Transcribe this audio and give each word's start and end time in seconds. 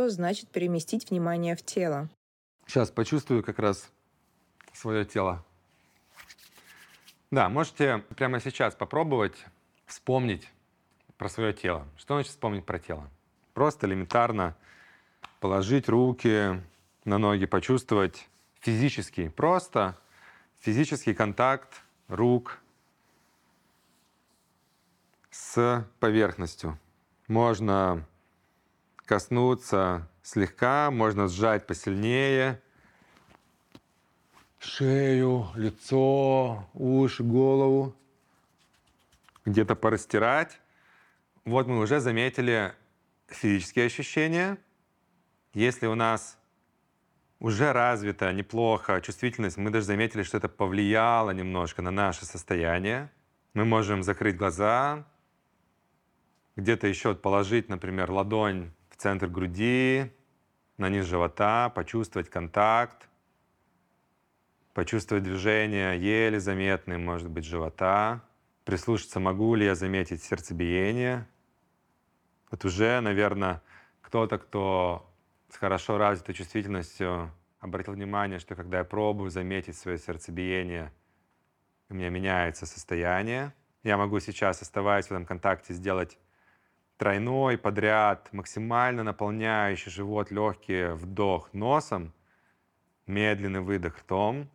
что 0.00 0.08
значит 0.08 0.48
переместить 0.48 1.10
внимание 1.10 1.54
в 1.54 1.62
тело? 1.62 2.08
Сейчас 2.66 2.90
почувствую 2.90 3.44
как 3.44 3.58
раз 3.58 3.90
свое 4.72 5.04
тело. 5.04 5.44
Да, 7.30 7.50
можете 7.50 7.98
прямо 8.16 8.40
сейчас 8.40 8.74
попробовать 8.74 9.34
вспомнить 9.84 10.48
про 11.18 11.28
свое 11.28 11.52
тело. 11.52 11.86
Что 11.98 12.14
значит 12.14 12.30
вспомнить 12.30 12.64
про 12.64 12.78
тело? 12.78 13.10
Просто 13.52 13.86
элементарно 13.86 14.56
положить 15.38 15.86
руки 15.86 16.62
на 17.04 17.18
ноги, 17.18 17.44
почувствовать 17.44 18.26
физический, 18.60 19.28
просто 19.28 19.98
физический 20.60 21.12
контакт 21.12 21.82
рук 22.08 22.58
с 25.30 25.86
поверхностью. 25.98 26.78
Можно 27.28 28.06
коснуться 29.10 30.08
слегка, 30.22 30.88
можно 30.92 31.26
сжать 31.26 31.66
посильнее 31.66 32.62
шею, 34.60 35.48
лицо, 35.56 36.70
уши, 36.74 37.24
голову, 37.24 37.96
где-то 39.44 39.74
порастирать. 39.74 40.60
Вот 41.44 41.66
мы 41.66 41.80
уже 41.80 41.98
заметили 41.98 42.72
физические 43.26 43.86
ощущения. 43.86 44.58
Если 45.54 45.88
у 45.88 45.96
нас 45.96 46.38
уже 47.40 47.72
развита 47.72 48.32
неплохо 48.32 49.00
чувствительность, 49.00 49.56
мы 49.56 49.70
даже 49.70 49.86
заметили, 49.86 50.22
что 50.22 50.36
это 50.36 50.48
повлияло 50.48 51.32
немножко 51.32 51.82
на 51.82 51.90
наше 51.90 52.26
состояние. 52.26 53.10
Мы 53.54 53.64
можем 53.64 54.04
закрыть 54.04 54.36
глаза, 54.36 55.04
где-то 56.54 56.86
еще 56.86 57.16
положить, 57.16 57.68
например, 57.68 58.12
ладонь 58.12 58.70
центр 59.00 59.28
груди, 59.28 60.12
на 60.76 60.90
низ 60.90 61.06
живота, 61.06 61.70
почувствовать 61.70 62.28
контакт, 62.28 63.08
почувствовать 64.74 65.24
движение 65.24 65.98
еле 65.98 66.38
заметные, 66.38 66.98
может 66.98 67.30
быть, 67.30 67.44
живота, 67.46 68.22
прислушаться, 68.64 69.18
могу 69.18 69.54
ли 69.54 69.64
я 69.64 69.74
заметить 69.74 70.22
сердцебиение. 70.22 71.26
Вот 72.50 72.64
уже, 72.66 73.00
наверное, 73.00 73.62
кто-то, 74.02 74.38
кто 74.38 75.10
с 75.48 75.56
хорошо 75.56 75.96
развитой 75.96 76.34
чувствительностью 76.34 77.30
обратил 77.58 77.94
внимание, 77.94 78.38
что 78.38 78.54
когда 78.54 78.78
я 78.78 78.84
пробую 78.84 79.30
заметить 79.30 79.78
свое 79.78 79.96
сердцебиение, 79.96 80.92
у 81.88 81.94
меня 81.94 82.10
меняется 82.10 82.66
состояние. 82.66 83.54
Я 83.82 83.96
могу 83.96 84.20
сейчас, 84.20 84.60
оставаясь 84.60 85.06
в 85.06 85.12
этом 85.12 85.24
контакте, 85.24 85.72
сделать 85.72 86.18
тройной 87.00 87.56
подряд, 87.56 88.28
максимально 88.30 89.02
наполняющий 89.02 89.90
живот, 89.90 90.30
легкий 90.30 90.92
вдох 90.92 91.50
носом, 91.54 92.12
медленный 93.06 93.60
выдох 93.60 94.00
ртом. 94.00 94.50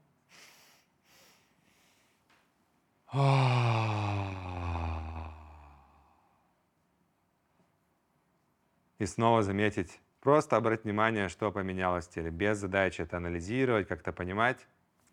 И 8.99 9.05
снова 9.05 9.41
заметить 9.41 9.99
Просто 10.21 10.55
обратить 10.55 10.85
внимание, 10.85 11.29
что 11.29 11.51
поменялось 11.51 12.07
в 12.07 12.09
теле, 12.09 12.31
без 12.31 12.57
задачи 12.57 13.01
это 13.01 13.17
анализировать, 13.17 13.87
как-то 13.87 14.11
понимать. 14.11 14.57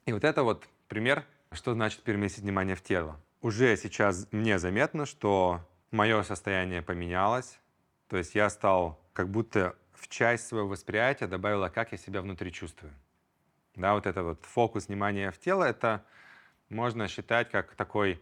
И 0.06 0.12
вот 0.14 0.24
это 0.24 0.42
вот 0.42 0.66
пример, 0.88 1.26
что 1.50 1.74
значит 1.74 2.02
переместить 2.02 2.44
внимание 2.44 2.74
в 2.74 2.82
тело. 2.82 3.20
Уже 3.42 3.76
сейчас 3.76 4.26
мне 4.32 4.58
заметно, 4.58 5.04
что 5.04 5.60
мое 5.92 6.22
состояние 6.22 6.82
поменялось, 6.82 7.60
то 8.08 8.16
есть 8.16 8.34
я 8.34 8.50
стал 8.50 8.98
как 9.12 9.28
будто 9.28 9.76
в 9.92 10.08
часть 10.08 10.48
своего 10.48 10.68
восприятия 10.68 11.26
добавила, 11.26 11.68
как 11.68 11.92
я 11.92 11.98
себя 11.98 12.22
внутри 12.22 12.50
чувствую. 12.50 12.92
Да, 13.76 13.94
вот 13.94 14.06
это 14.06 14.22
вот 14.22 14.44
фокус 14.44 14.88
внимания 14.88 15.30
в 15.30 15.38
тело, 15.38 15.64
это 15.64 16.04
можно 16.68 17.06
считать 17.08 17.50
как 17.50 17.74
такой 17.74 18.20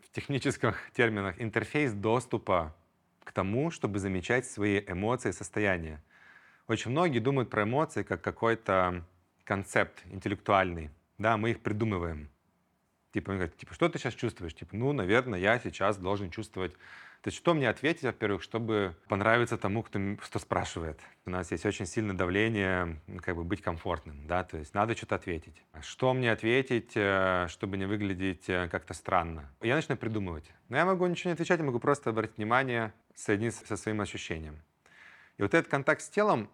в 0.00 0.10
технических 0.10 0.90
терминах 0.94 1.40
интерфейс 1.40 1.92
доступа 1.92 2.74
к 3.24 3.32
тому, 3.32 3.70
чтобы 3.70 3.98
замечать 3.98 4.46
свои 4.46 4.80
эмоции 4.86 5.30
и 5.30 5.32
состояния. 5.32 6.02
Очень 6.68 6.92
многие 6.92 7.18
думают 7.18 7.50
про 7.50 7.64
эмоции 7.64 8.02
как 8.02 8.22
какой-то 8.22 9.04
концепт 9.44 10.02
интеллектуальный. 10.06 10.90
Да, 11.18 11.36
мы 11.36 11.50
их 11.50 11.60
придумываем. 11.60 12.30
Типа, 13.14 13.30
он 13.30 13.36
говорит, 13.36 13.56
типа, 13.56 13.72
что 13.72 13.88
ты 13.88 13.98
сейчас 13.98 14.12
чувствуешь? 14.14 14.54
Типа, 14.54 14.76
ну, 14.76 14.92
наверное, 14.92 15.38
я 15.38 15.58
сейчас 15.58 15.96
должен 15.96 16.30
чувствовать 16.30 16.74
то 17.24 17.28
есть 17.28 17.38
что 17.38 17.54
мне 17.54 17.70
ответить, 17.70 18.02
во-первых, 18.02 18.42
чтобы 18.42 18.94
понравиться 19.08 19.56
тому, 19.56 19.82
кто, 19.82 19.98
кто 20.20 20.38
спрашивает? 20.38 21.00
У 21.24 21.30
нас 21.30 21.50
есть 21.52 21.64
очень 21.64 21.86
сильное 21.86 22.14
давление 22.14 23.00
как 23.22 23.36
бы 23.36 23.44
быть 23.44 23.62
комфортным, 23.62 24.26
да, 24.26 24.44
то 24.44 24.58
есть 24.58 24.74
надо 24.74 24.94
что-то 24.94 25.14
ответить. 25.14 25.62
Что 25.80 26.12
мне 26.12 26.30
ответить, 26.30 26.92
э, 26.94 27.46
чтобы 27.48 27.78
не 27.78 27.86
выглядеть 27.86 28.50
э, 28.50 28.68
как-то 28.68 28.92
странно? 28.92 29.50
Я 29.62 29.74
начинаю 29.74 29.98
придумывать. 29.98 30.52
Но 30.68 30.76
я 30.76 30.84
могу 30.84 31.06
ничего 31.06 31.30
не 31.30 31.32
отвечать, 31.32 31.60
я 31.60 31.64
могу 31.64 31.78
просто 31.78 32.10
обратить 32.10 32.36
внимание, 32.36 32.92
соединиться 33.14 33.66
со 33.66 33.78
своим 33.78 34.02
ощущением. 34.02 34.60
И 35.38 35.42
вот 35.42 35.54
этот 35.54 35.70
контакт 35.70 36.02
с 36.02 36.10
телом, 36.10 36.50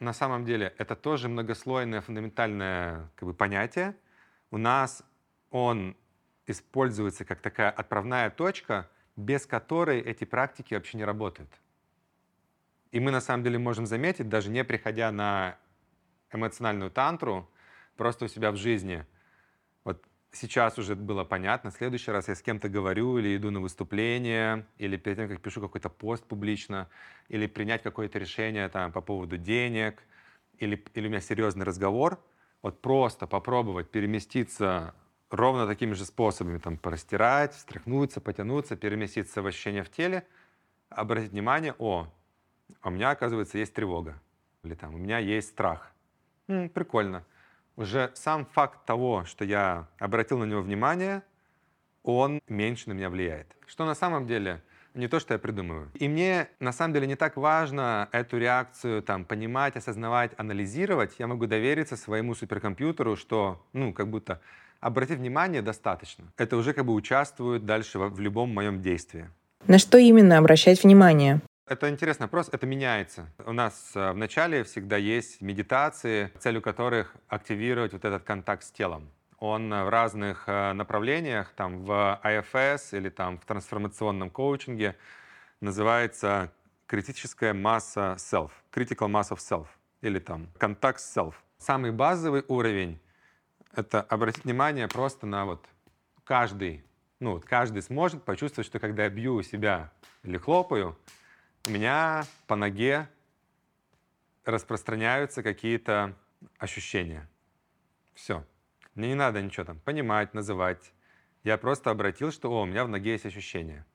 на 0.00 0.12
самом 0.12 0.44
деле, 0.44 0.74
это 0.78 0.96
тоже 0.96 1.28
многослойное 1.28 2.00
фундаментальное 2.00 3.08
как 3.14 3.28
бы, 3.28 3.34
понятие. 3.34 3.94
У 4.50 4.58
нас 4.58 5.04
он 5.52 5.96
используется 6.46 7.24
как 7.24 7.40
такая 7.40 7.70
отправная 7.70 8.28
точка— 8.30 8.90
без 9.16 9.46
которой 9.46 10.00
эти 10.00 10.24
практики 10.24 10.74
вообще 10.74 10.98
не 10.98 11.04
работают. 11.04 11.50
И 12.90 13.00
мы 13.00 13.10
на 13.10 13.20
самом 13.20 13.44
деле 13.44 13.58
можем 13.58 13.86
заметить, 13.86 14.28
даже 14.28 14.50
не 14.50 14.64
приходя 14.64 15.10
на 15.12 15.56
эмоциональную 16.30 16.90
тантру, 16.90 17.48
просто 17.96 18.26
у 18.26 18.28
себя 18.28 18.52
в 18.52 18.56
жизни. 18.56 19.06
Вот 19.84 20.02
сейчас 20.30 20.78
уже 20.78 20.94
было 20.94 21.24
понятно, 21.24 21.70
в 21.70 21.74
следующий 21.74 22.10
раз 22.10 22.28
я 22.28 22.34
с 22.34 22.42
кем-то 22.42 22.68
говорю 22.68 23.18
или 23.18 23.36
иду 23.36 23.50
на 23.50 23.60
выступление, 23.60 24.66
или 24.78 24.96
перед 24.96 25.18
тем, 25.18 25.28
как 25.28 25.40
пишу 25.40 25.60
какой-то 25.60 25.88
пост 25.88 26.24
публично, 26.24 26.88
или 27.28 27.46
принять 27.46 27.82
какое-то 27.82 28.18
решение 28.18 28.68
там, 28.68 28.92
по 28.92 29.00
поводу 29.00 29.38
денег, 29.38 30.02
или, 30.58 30.82
или 30.94 31.06
у 31.06 31.10
меня 31.10 31.20
серьезный 31.20 31.64
разговор, 31.64 32.22
вот 32.62 32.80
просто 32.80 33.26
попробовать 33.26 33.90
переместиться 33.90 34.94
ровно 35.32 35.66
такими 35.66 35.94
же 35.94 36.04
способами, 36.04 36.58
там, 36.58 36.76
порастирать, 36.76 37.54
встряхнуться, 37.54 38.20
потянуться, 38.20 38.76
переместиться 38.76 39.42
в 39.42 39.46
ощущение 39.46 39.82
в 39.82 39.90
теле, 39.90 40.26
обратить 40.90 41.32
внимание, 41.32 41.74
о, 41.78 42.08
у 42.84 42.90
меня, 42.90 43.10
оказывается, 43.10 43.58
есть 43.58 43.74
тревога, 43.74 44.20
или 44.62 44.74
там, 44.74 44.94
у 44.94 44.98
меня 44.98 45.18
есть 45.18 45.48
страх. 45.48 45.92
М, 46.48 46.68
прикольно. 46.68 47.24
Уже 47.76 48.10
сам 48.14 48.44
факт 48.44 48.84
того, 48.84 49.24
что 49.24 49.44
я 49.44 49.88
обратил 49.98 50.38
на 50.38 50.44
него 50.44 50.60
внимание, 50.60 51.22
он 52.02 52.40
меньше 52.48 52.88
на 52.88 52.92
меня 52.92 53.08
влияет. 53.08 53.56
Что 53.66 53.86
на 53.86 53.94
самом 53.94 54.26
деле 54.26 54.62
не 54.94 55.08
то, 55.08 55.20
что 55.20 55.34
я 55.34 55.38
придумываю. 55.38 55.90
И 55.94 56.08
мне 56.08 56.48
на 56.60 56.72
самом 56.72 56.92
деле 56.92 57.06
не 57.06 57.16
так 57.16 57.36
важно 57.36 58.08
эту 58.12 58.38
реакцию 58.38 59.02
там 59.02 59.24
понимать, 59.24 59.76
осознавать, 59.76 60.32
анализировать. 60.36 61.14
Я 61.18 61.26
могу 61.26 61.46
довериться 61.46 61.96
своему 61.96 62.34
суперкомпьютеру, 62.34 63.16
что, 63.16 63.64
ну, 63.72 63.94
как 63.94 64.08
будто 64.08 64.40
обратить 64.82 65.18
внимание 65.18 65.62
достаточно. 65.62 66.24
Это 66.36 66.56
уже 66.56 66.74
как 66.74 66.84
бы 66.84 66.92
участвует 66.92 67.64
дальше 67.64 67.98
в, 67.98 68.20
любом 68.20 68.52
моем 68.52 68.82
действии. 68.82 69.30
На 69.66 69.78
что 69.78 69.96
именно 69.96 70.36
обращать 70.38 70.82
внимание? 70.82 71.40
Это 71.68 71.88
интересный 71.88 72.24
вопрос, 72.24 72.48
это 72.52 72.66
меняется. 72.66 73.28
У 73.46 73.52
нас 73.52 73.92
э, 73.94 74.10
в 74.10 74.16
начале 74.16 74.64
всегда 74.64 74.96
есть 74.96 75.40
медитации, 75.40 76.32
целью 76.40 76.60
которых 76.60 77.14
активировать 77.28 77.92
вот 77.92 78.04
этот 78.04 78.24
контакт 78.24 78.64
с 78.64 78.72
телом. 78.72 79.08
Он 79.38 79.72
э, 79.72 79.84
в 79.84 79.88
разных 79.88 80.44
э, 80.48 80.72
направлениях, 80.72 81.52
там 81.54 81.84
в 81.84 82.20
IFS 82.24 82.98
или 82.98 83.08
там 83.08 83.38
в 83.38 83.44
трансформационном 83.44 84.30
коучинге 84.30 84.96
называется 85.60 86.50
критическая 86.86 87.52
масса 87.52 88.16
self, 88.18 88.50
critical 88.72 89.08
mass 89.08 89.30
of 89.30 89.38
self, 89.38 89.66
или 90.00 90.18
там 90.18 90.48
контакт 90.58 90.98
self. 90.98 91.34
Самый 91.58 91.92
базовый 91.92 92.44
уровень 92.48 92.98
это 93.74 94.02
обратить 94.02 94.44
внимание 94.44 94.88
просто 94.88 95.26
на 95.26 95.44
вот 95.44 95.66
каждый, 96.24 96.84
ну 97.20 97.32
вот 97.32 97.44
каждый 97.44 97.82
сможет 97.82 98.24
почувствовать, 98.24 98.66
что 98.66 98.78
когда 98.78 99.04
я 99.04 99.10
бью 99.10 99.42
себя 99.42 99.92
или 100.22 100.38
хлопаю, 100.38 100.98
у 101.66 101.70
меня 101.70 102.24
по 102.46 102.56
ноге 102.56 103.08
распространяются 104.44 105.42
какие-то 105.42 106.16
ощущения. 106.58 107.28
Все. 108.14 108.44
Мне 108.94 109.08
не 109.08 109.14
надо 109.14 109.40
ничего 109.40 109.64
там 109.64 109.78
понимать, 109.80 110.34
называть. 110.34 110.92
Я 111.44 111.56
просто 111.56 111.90
обратил, 111.90 112.30
что 112.30 112.50
о, 112.50 112.62
у 112.62 112.66
меня 112.66 112.84
в 112.84 112.88
ноге 112.88 113.12
есть 113.12 113.26
ощущения. 113.26 113.86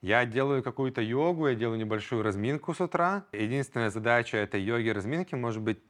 Я 0.00 0.24
делаю 0.26 0.62
какую-то 0.62 1.00
йогу, 1.00 1.48
я 1.48 1.54
делаю 1.54 1.78
небольшую 1.78 2.22
разминку 2.22 2.74
с 2.74 2.80
утра. 2.80 3.24
Единственная 3.32 3.90
задача 3.90 4.36
этой 4.36 4.60
йоги 4.60 4.88
разминки 4.88 5.34
может 5.34 5.62
быть 5.62 5.80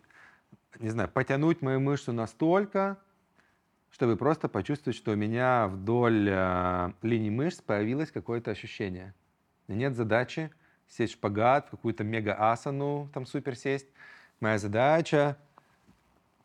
не 0.78 0.90
знаю, 0.90 1.08
потянуть 1.08 1.62
мою 1.62 1.81
мышцу 1.81 2.12
настолько, 2.12 2.99
чтобы 3.90 4.16
просто 4.16 4.49
почувствовать, 4.49 4.96
что 4.96 5.12
у 5.12 5.16
меня 5.16 5.69
вдоль 5.69 6.28
э, 6.31 6.93
линии 7.02 7.31
мышц 7.31 7.60
появилось 7.60 8.10
какое-то 8.10 8.50
ощущение. 8.50 9.14
Нет 9.69 9.94
задачи 9.94 10.50
сесть 10.88 11.14
в 11.14 11.16
шпагат, 11.16 11.70
какую-то 11.70 12.04
мега-асану, 12.04 13.10
там 13.14 13.26
супер 13.26 13.56
сесть. 13.56 13.87
Моя 14.40 14.58
задача 14.58 15.37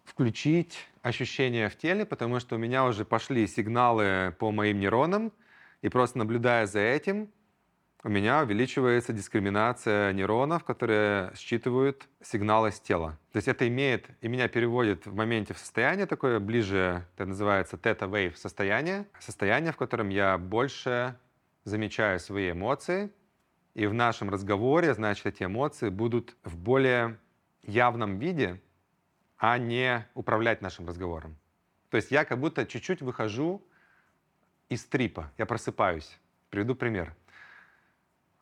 включить 0.06 0.88
ощущения 1.02 1.70
в 1.70 1.78
теле, 1.78 2.06
потому 2.06 2.40
что 2.40 2.56
у 2.56 2.58
меня 2.58 2.86
уже 2.86 3.06
пошли 3.06 3.48
сигналы 3.48 4.36
по 4.40 4.52
моим 4.52 4.80
нейронам, 4.80 5.34
и 5.82 5.90
просто 5.90 6.18
наблюдая 6.18 6.66
за 6.66 6.80
этим, 6.80 7.30
у 8.08 8.10
меня 8.10 8.42
увеличивается 8.42 9.12
дискриминация 9.12 10.14
нейронов, 10.14 10.64
которые 10.64 11.34
считывают 11.36 12.08
сигналы 12.22 12.72
с 12.72 12.80
тела. 12.80 13.20
То 13.34 13.38
есть 13.38 13.50
это 13.50 13.68
имеет, 13.68 14.10
и 14.22 14.30
меня 14.30 14.48
переводит 14.48 15.06
в 15.06 15.14
моменте 15.14 15.54
в 15.54 15.58
состояние 15.58 16.06
такое, 16.06 16.40
ближе, 16.40 17.06
это 17.16 17.26
называется 17.26 17.76
тета-вейв 17.76 18.38
состояние, 18.38 19.06
состояние, 19.20 19.74
в 19.74 19.76
котором 19.76 20.08
я 20.08 20.38
больше 20.38 21.18
замечаю 21.66 22.22
свои 22.22 22.52
эмоции, 22.52 23.12
и 23.74 23.86
в 23.88 23.94
нашем 23.94 24.30
разговоре, 24.30 24.94
значит, 24.94 25.26
эти 25.26 25.44
эмоции 25.44 25.90
будут 25.90 26.38
в 26.46 26.56
более 26.56 27.20
явном 27.64 28.20
виде, 28.20 28.62
а 29.38 29.58
не 29.58 30.08
управлять 30.14 30.62
нашим 30.62 30.88
разговором. 30.88 31.36
То 31.90 31.98
есть 31.98 32.10
я 32.12 32.24
как 32.24 32.40
будто 32.40 32.66
чуть-чуть 32.66 33.02
выхожу 33.02 33.62
из 34.70 34.86
трипа, 34.86 35.30
я 35.38 35.46
просыпаюсь. 35.46 36.18
Приведу 36.50 36.74
пример. 36.74 37.14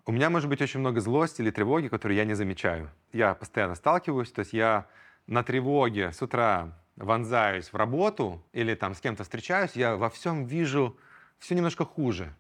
У 0.07 0.11
меня 0.11 0.29
может 0.29 0.49
быть 0.49 0.61
очень 0.61 0.81
много 0.81 1.01
злости 1.01 1.41
или 1.41 1.49
тревоги, 1.49 1.87
которые 1.87 2.17
я 2.17 2.25
не 2.25 2.35
замечаю. 2.35 2.91
Я 3.11 3.33
постоянно 3.33 3.73
сталкиваюсь, 3.73 4.31
то 4.31 4.41
есть 4.41 4.53
я 4.53 4.85
на 5.25 5.41
тревоге 5.41 6.11
с 6.11 6.21
утра 6.21 6.77
вонзаюсь 6.95 7.73
в 7.73 7.75
работу 7.75 8.43
или 8.53 8.75
там 8.75 8.93
с 8.93 9.01
кем-то 9.01 9.23
встречаюсь, 9.23 9.71
я 9.73 9.95
во 9.95 10.11
всем 10.11 10.45
вижу 10.45 10.95
все 11.39 11.55
немножко 11.55 11.85
хуже. 11.85 12.35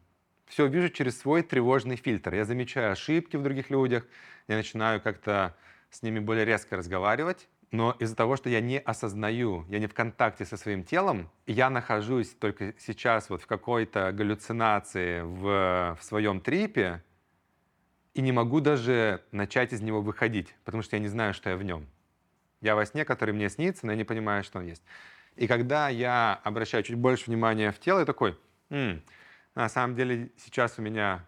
Все 0.45 0.67
вижу 0.67 0.89
через 0.89 1.19
свой 1.19 1.41
тревожный 1.41 1.95
фильтр. 1.95 2.35
Я 2.35 2.45
замечаю 2.45 2.91
ошибки 2.91 3.35
в 3.35 3.41
других 3.41 3.71
людях, 3.71 4.05
я 4.47 4.57
начинаю 4.57 5.01
как-то 5.01 5.55
с 5.89 6.03
ними 6.03 6.19
более 6.19 6.45
резко 6.45 6.77
разговаривать, 6.77 7.49
но 7.71 7.95
из-за 7.97 8.15
того, 8.15 8.35
что 8.37 8.47
я 8.47 8.61
не 8.61 8.77
осознаю, 8.77 9.65
я 9.69 9.79
не 9.79 9.87
в 9.87 9.93
контакте 9.95 10.45
со 10.45 10.55
своим 10.55 10.83
телом, 10.83 11.31
я 11.47 11.71
нахожусь 11.71 12.29
только 12.29 12.75
сейчас 12.77 13.31
вот 13.31 13.41
в 13.41 13.47
какой-то 13.47 14.11
галлюцинации 14.11 15.21
в, 15.21 15.97
в 15.99 16.03
своем 16.03 16.41
трипе, 16.41 17.01
и 18.15 18.21
не 18.21 18.31
могу 18.31 18.61
даже 18.61 19.21
начать 19.31 19.73
из 19.73 19.81
него 19.81 20.01
выходить, 20.01 20.55
потому 20.63 20.81
что 20.81 20.95
я 20.95 21.01
не 21.01 21.09
знаю, 21.09 21.33
что 21.33 21.49
я 21.51 21.57
в 21.57 21.63
нем. 21.63 21.85
Я 22.61 22.75
во 22.75 22.85
сне, 22.85 23.05
который 23.05 23.33
мне 23.33 23.49
снится, 23.49 23.85
но 23.85 23.91
я 23.91 23.97
не 23.97 24.05
понимаю, 24.05 24.43
что 24.43 24.59
он 24.59 24.65
есть. 24.65 24.83
И 25.35 25.47
когда 25.47 25.89
я 25.89 26.39
обращаю 26.43 26.83
чуть 26.83 26.95
больше 26.95 27.25
внимания 27.27 27.71
в 27.71 27.79
тело, 27.79 27.99
я 27.99 28.05
такой, 28.05 28.37
М, 28.69 29.03
на 29.53 29.69
самом 29.69 29.95
деле 29.95 30.31
сейчас 30.37 30.79
у 30.79 30.81
меня 30.81 31.27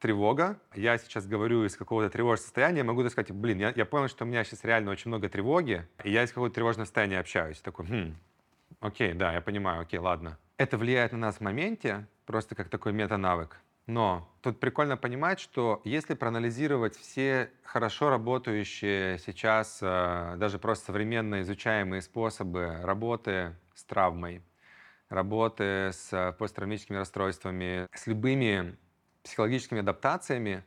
тревога, 0.00 0.60
я 0.74 0.98
сейчас 0.98 1.26
говорю 1.26 1.64
из 1.64 1.76
какого-то 1.76 2.10
тревожного 2.10 2.44
состояния, 2.44 2.78
я 2.78 2.84
могу 2.84 3.02
так 3.02 3.12
сказать, 3.12 3.30
блин, 3.30 3.58
я, 3.58 3.72
я 3.74 3.86
понял, 3.86 4.08
что 4.08 4.24
у 4.24 4.28
меня 4.28 4.44
сейчас 4.44 4.64
реально 4.64 4.90
очень 4.90 5.08
много 5.08 5.28
тревоги, 5.28 5.88
и 6.04 6.10
я 6.10 6.24
из 6.24 6.30
какого-то 6.30 6.54
тревожного 6.56 6.86
состояния 6.86 7.20
общаюсь. 7.20 7.60
Такой, 7.60 7.86
хм, 7.86 8.16
окей, 8.80 9.14
да, 9.14 9.32
я 9.32 9.40
понимаю, 9.40 9.82
окей, 9.82 10.00
ладно. 10.00 10.38
Это 10.58 10.76
влияет 10.76 11.12
на 11.12 11.18
нас 11.18 11.36
в 11.36 11.40
моменте, 11.40 12.08
просто 12.26 12.54
как 12.54 12.68
такой 12.68 12.92
мета-навык. 12.92 13.60
Но 13.86 14.28
тут 14.42 14.58
прикольно 14.58 14.96
понимать, 14.96 15.38
что 15.38 15.80
если 15.84 16.14
проанализировать 16.14 16.96
все 16.96 17.50
хорошо 17.62 18.10
работающие 18.10 19.18
сейчас, 19.18 19.78
э, 19.80 20.34
даже 20.38 20.58
просто 20.58 20.86
современно 20.86 21.40
изучаемые 21.42 22.02
способы 22.02 22.80
работы 22.82 23.54
с 23.74 23.84
травмой, 23.84 24.42
работы 25.08 25.90
с 25.92 26.34
посттравматическими 26.36 26.96
расстройствами, 26.96 27.86
с 27.94 28.08
любыми 28.08 28.76
психологическими 29.22 29.80
адаптациями, 29.80 30.64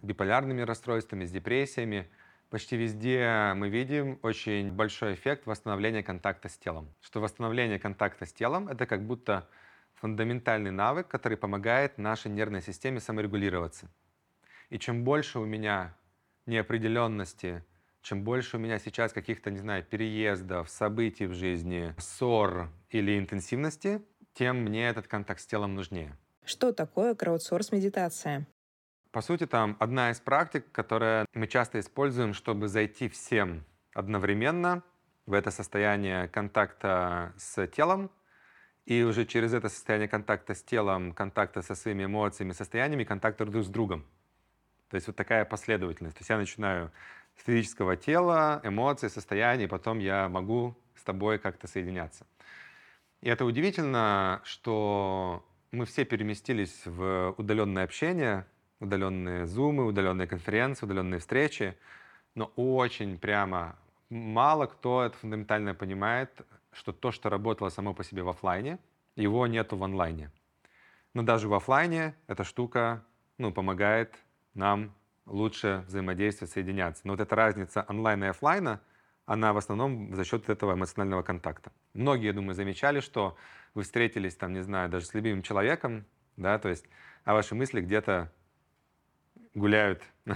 биполярными 0.00 0.62
расстройствами, 0.62 1.26
с 1.26 1.30
депрессиями, 1.30 2.08
почти 2.48 2.76
везде 2.76 3.52
мы 3.56 3.68
видим 3.68 4.18
очень 4.22 4.72
большой 4.72 5.14
эффект 5.14 5.46
восстановления 5.46 6.02
контакта 6.02 6.48
с 6.48 6.56
телом. 6.56 6.88
Что 7.02 7.20
восстановление 7.20 7.78
контакта 7.78 8.24
с 8.24 8.32
телом— 8.32 8.68
это 8.70 8.86
как 8.86 9.06
будто 9.06 9.48
фундаментальный 9.94 10.70
навык, 10.70 11.08
который 11.08 11.36
помогает 11.36 11.98
нашей 11.98 12.30
нервной 12.30 12.62
системе 12.62 13.00
саморегулироваться. 13.00 13.90
И 14.70 14.78
чем 14.78 15.04
больше 15.04 15.38
у 15.38 15.44
меня 15.44 15.96
неопределенности, 16.46 17.64
чем 18.02 18.22
больше 18.22 18.56
у 18.56 18.60
меня 18.60 18.78
сейчас 18.78 19.12
каких-то, 19.12 19.50
не 19.50 19.58
знаю, 19.58 19.82
переездов, 19.82 20.68
событий 20.68 21.26
в 21.26 21.34
жизни, 21.34 21.94
ссор 21.98 22.70
или 22.90 23.18
интенсивности, 23.18 24.02
тем 24.34 24.62
мне 24.62 24.88
этот 24.88 25.06
контакт 25.06 25.40
с 25.40 25.46
телом 25.46 25.74
нужнее. 25.74 26.16
Что 26.44 26.72
такое 26.72 27.14
краудсорс-медитация? 27.14 28.46
По 29.10 29.22
сути, 29.22 29.46
там 29.46 29.76
одна 29.78 30.10
из 30.10 30.20
практик, 30.20 30.70
которую 30.72 31.26
мы 31.32 31.46
часто 31.46 31.80
используем, 31.80 32.34
чтобы 32.34 32.68
зайти 32.68 33.08
всем 33.08 33.64
одновременно 33.94 34.82
в 35.24 35.32
это 35.32 35.50
состояние 35.50 36.28
контакта 36.28 37.32
с 37.38 37.66
телом, 37.68 38.10
и 38.86 39.02
уже 39.02 39.24
через 39.24 39.54
это 39.54 39.68
состояние 39.68 40.08
контакта 40.08 40.54
с 40.54 40.62
телом, 40.62 41.12
контакта 41.12 41.62
со 41.62 41.74
своими 41.74 42.04
эмоциями, 42.04 42.52
состояниями, 42.52 43.04
контакта 43.04 43.46
друг 43.46 43.64
с 43.64 43.68
другом. 43.68 44.04
То 44.90 44.96
есть 44.96 45.06
вот 45.06 45.16
такая 45.16 45.44
последовательность. 45.44 46.16
То 46.16 46.20
есть 46.20 46.30
я 46.30 46.36
начинаю 46.36 46.92
с 47.36 47.44
физического 47.44 47.96
тела, 47.96 48.60
эмоций, 48.62 49.10
состояний, 49.10 49.66
потом 49.66 49.98
я 49.98 50.28
могу 50.28 50.76
с 50.94 51.02
тобой 51.02 51.38
как-то 51.38 51.66
соединяться. 51.66 52.26
И 53.22 53.28
это 53.28 53.44
удивительно, 53.44 54.42
что 54.44 55.44
мы 55.72 55.86
все 55.86 56.04
переместились 56.04 56.82
в 56.84 57.34
удаленное 57.38 57.84
общение, 57.84 58.46
удаленные 58.80 59.46
зумы, 59.46 59.86
удаленные 59.86 60.28
конференции, 60.28 60.84
удаленные 60.84 61.20
встречи, 61.20 61.76
но 62.34 62.52
очень 62.56 63.18
прямо 63.18 63.76
мало 64.10 64.66
кто 64.66 65.02
это 65.04 65.16
фундаментально 65.16 65.74
понимает, 65.74 66.30
что 66.74 66.92
то, 66.92 67.10
что 67.12 67.30
работало 67.30 67.68
само 67.68 67.94
по 67.94 68.04
себе 68.04 68.22
в 68.22 68.28
офлайне, 68.28 68.78
его 69.16 69.46
нету 69.46 69.76
в 69.76 69.84
онлайне. 69.84 70.30
Но 71.14 71.22
даже 71.22 71.48
в 71.48 71.54
офлайне 71.54 72.14
эта 72.26 72.44
штука 72.44 73.04
ну, 73.38 73.52
помогает 73.52 74.16
нам 74.54 74.94
лучше 75.26 75.84
взаимодействовать, 75.86 76.52
соединяться. 76.52 77.02
Но 77.04 77.12
вот 77.12 77.20
эта 77.20 77.34
разница 77.34 77.84
онлайна 77.88 78.24
и 78.24 78.28
офлайна, 78.28 78.80
она 79.26 79.52
в 79.52 79.56
основном 79.56 80.14
за 80.14 80.24
счет 80.24 80.48
этого 80.48 80.74
эмоционального 80.74 81.22
контакта. 81.22 81.72
Многие, 81.94 82.26
я 82.26 82.32
думаю, 82.32 82.54
замечали, 82.54 83.00
что 83.00 83.36
вы 83.72 83.82
встретились, 83.82 84.36
там, 84.36 84.52
не 84.52 84.62
знаю, 84.62 84.90
даже 84.90 85.06
с 85.06 85.14
любимым 85.14 85.42
человеком, 85.42 86.04
да, 86.36 86.58
то 86.58 86.68
есть, 86.68 86.86
а 87.24 87.32
ваши 87.32 87.54
мысли 87.54 87.80
где-то 87.80 88.30
гуляют, 89.54 90.02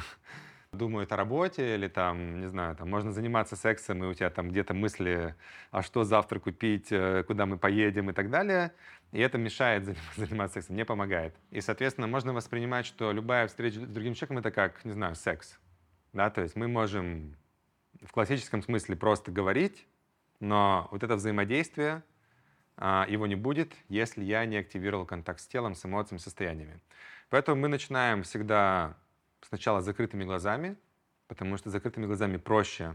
думают 0.73 1.13
о 1.13 1.17
работе 1.17 1.75
или 1.75 1.89
там, 1.89 2.41
не 2.41 2.49
знаю, 2.49 2.77
там 2.77 2.91
можно 2.91 3.13
заниматься 3.13 3.57
сексом, 3.57 4.05
и 4.05 4.07
у 4.07 4.15
тебя 4.15 4.31
там 4.31 4.51
где-то 4.51 4.75
мысли, 4.75 5.35
а 5.71 5.83
что 5.83 6.05
завтра 6.05 6.39
купить, 6.39 6.89
э, 6.91 7.25
куда 7.27 7.47
мы 7.47 7.57
поедем 7.57 8.11
и 8.11 8.13
так 8.13 8.31
далее. 8.31 8.73
И 9.13 9.21
это 9.21 9.39
мешает 9.39 9.85
заниматься 10.17 10.55
сексом, 10.55 10.77
не 10.77 10.85
помогает. 10.85 11.35
И, 11.51 11.61
соответственно, 11.61 12.07
можно 12.07 12.33
воспринимать, 12.35 12.85
что 12.85 13.13
любая 13.13 13.47
встреча 13.49 13.81
с 13.81 13.83
другим 13.85 14.15
человеком— 14.15 14.39
это 14.39 14.51
как, 14.51 14.85
не 14.85 14.93
знаю, 14.93 15.15
секс. 15.15 15.59
Да, 16.13 16.31
то 16.31 16.43
есть 16.43 16.57
мы 16.57 16.69
можем 16.69 17.37
в 18.03 18.13
классическом 18.13 18.63
смысле 18.63 18.97
просто 18.97 19.31
говорить, 19.31 19.87
но 20.41 20.89
вот 20.91 21.03
это 21.03 21.17
взаимодействие, 21.17 22.03
а, 22.77 23.07
его 23.09 23.27
не 23.27 23.35
будет, 23.35 23.75
если 23.89 24.23
я 24.23 24.45
не 24.45 24.57
активировал 24.57 25.05
контакт 25.05 25.41
с 25.41 25.47
телом, 25.47 25.75
с 25.75 25.85
эмоциями, 25.85 26.21
состояниями. 26.21 26.81
Поэтому 27.29 27.61
мы 27.61 27.69
начинаем 27.69 28.23
всегда 28.23 28.97
сначала 29.43 29.81
закрытыми 29.81 30.25
глазами, 30.25 30.77
потому 31.27 31.57
что 31.57 31.71
закрытыми 31.71 32.07
глазами 32.07 32.37
проще 32.37 32.95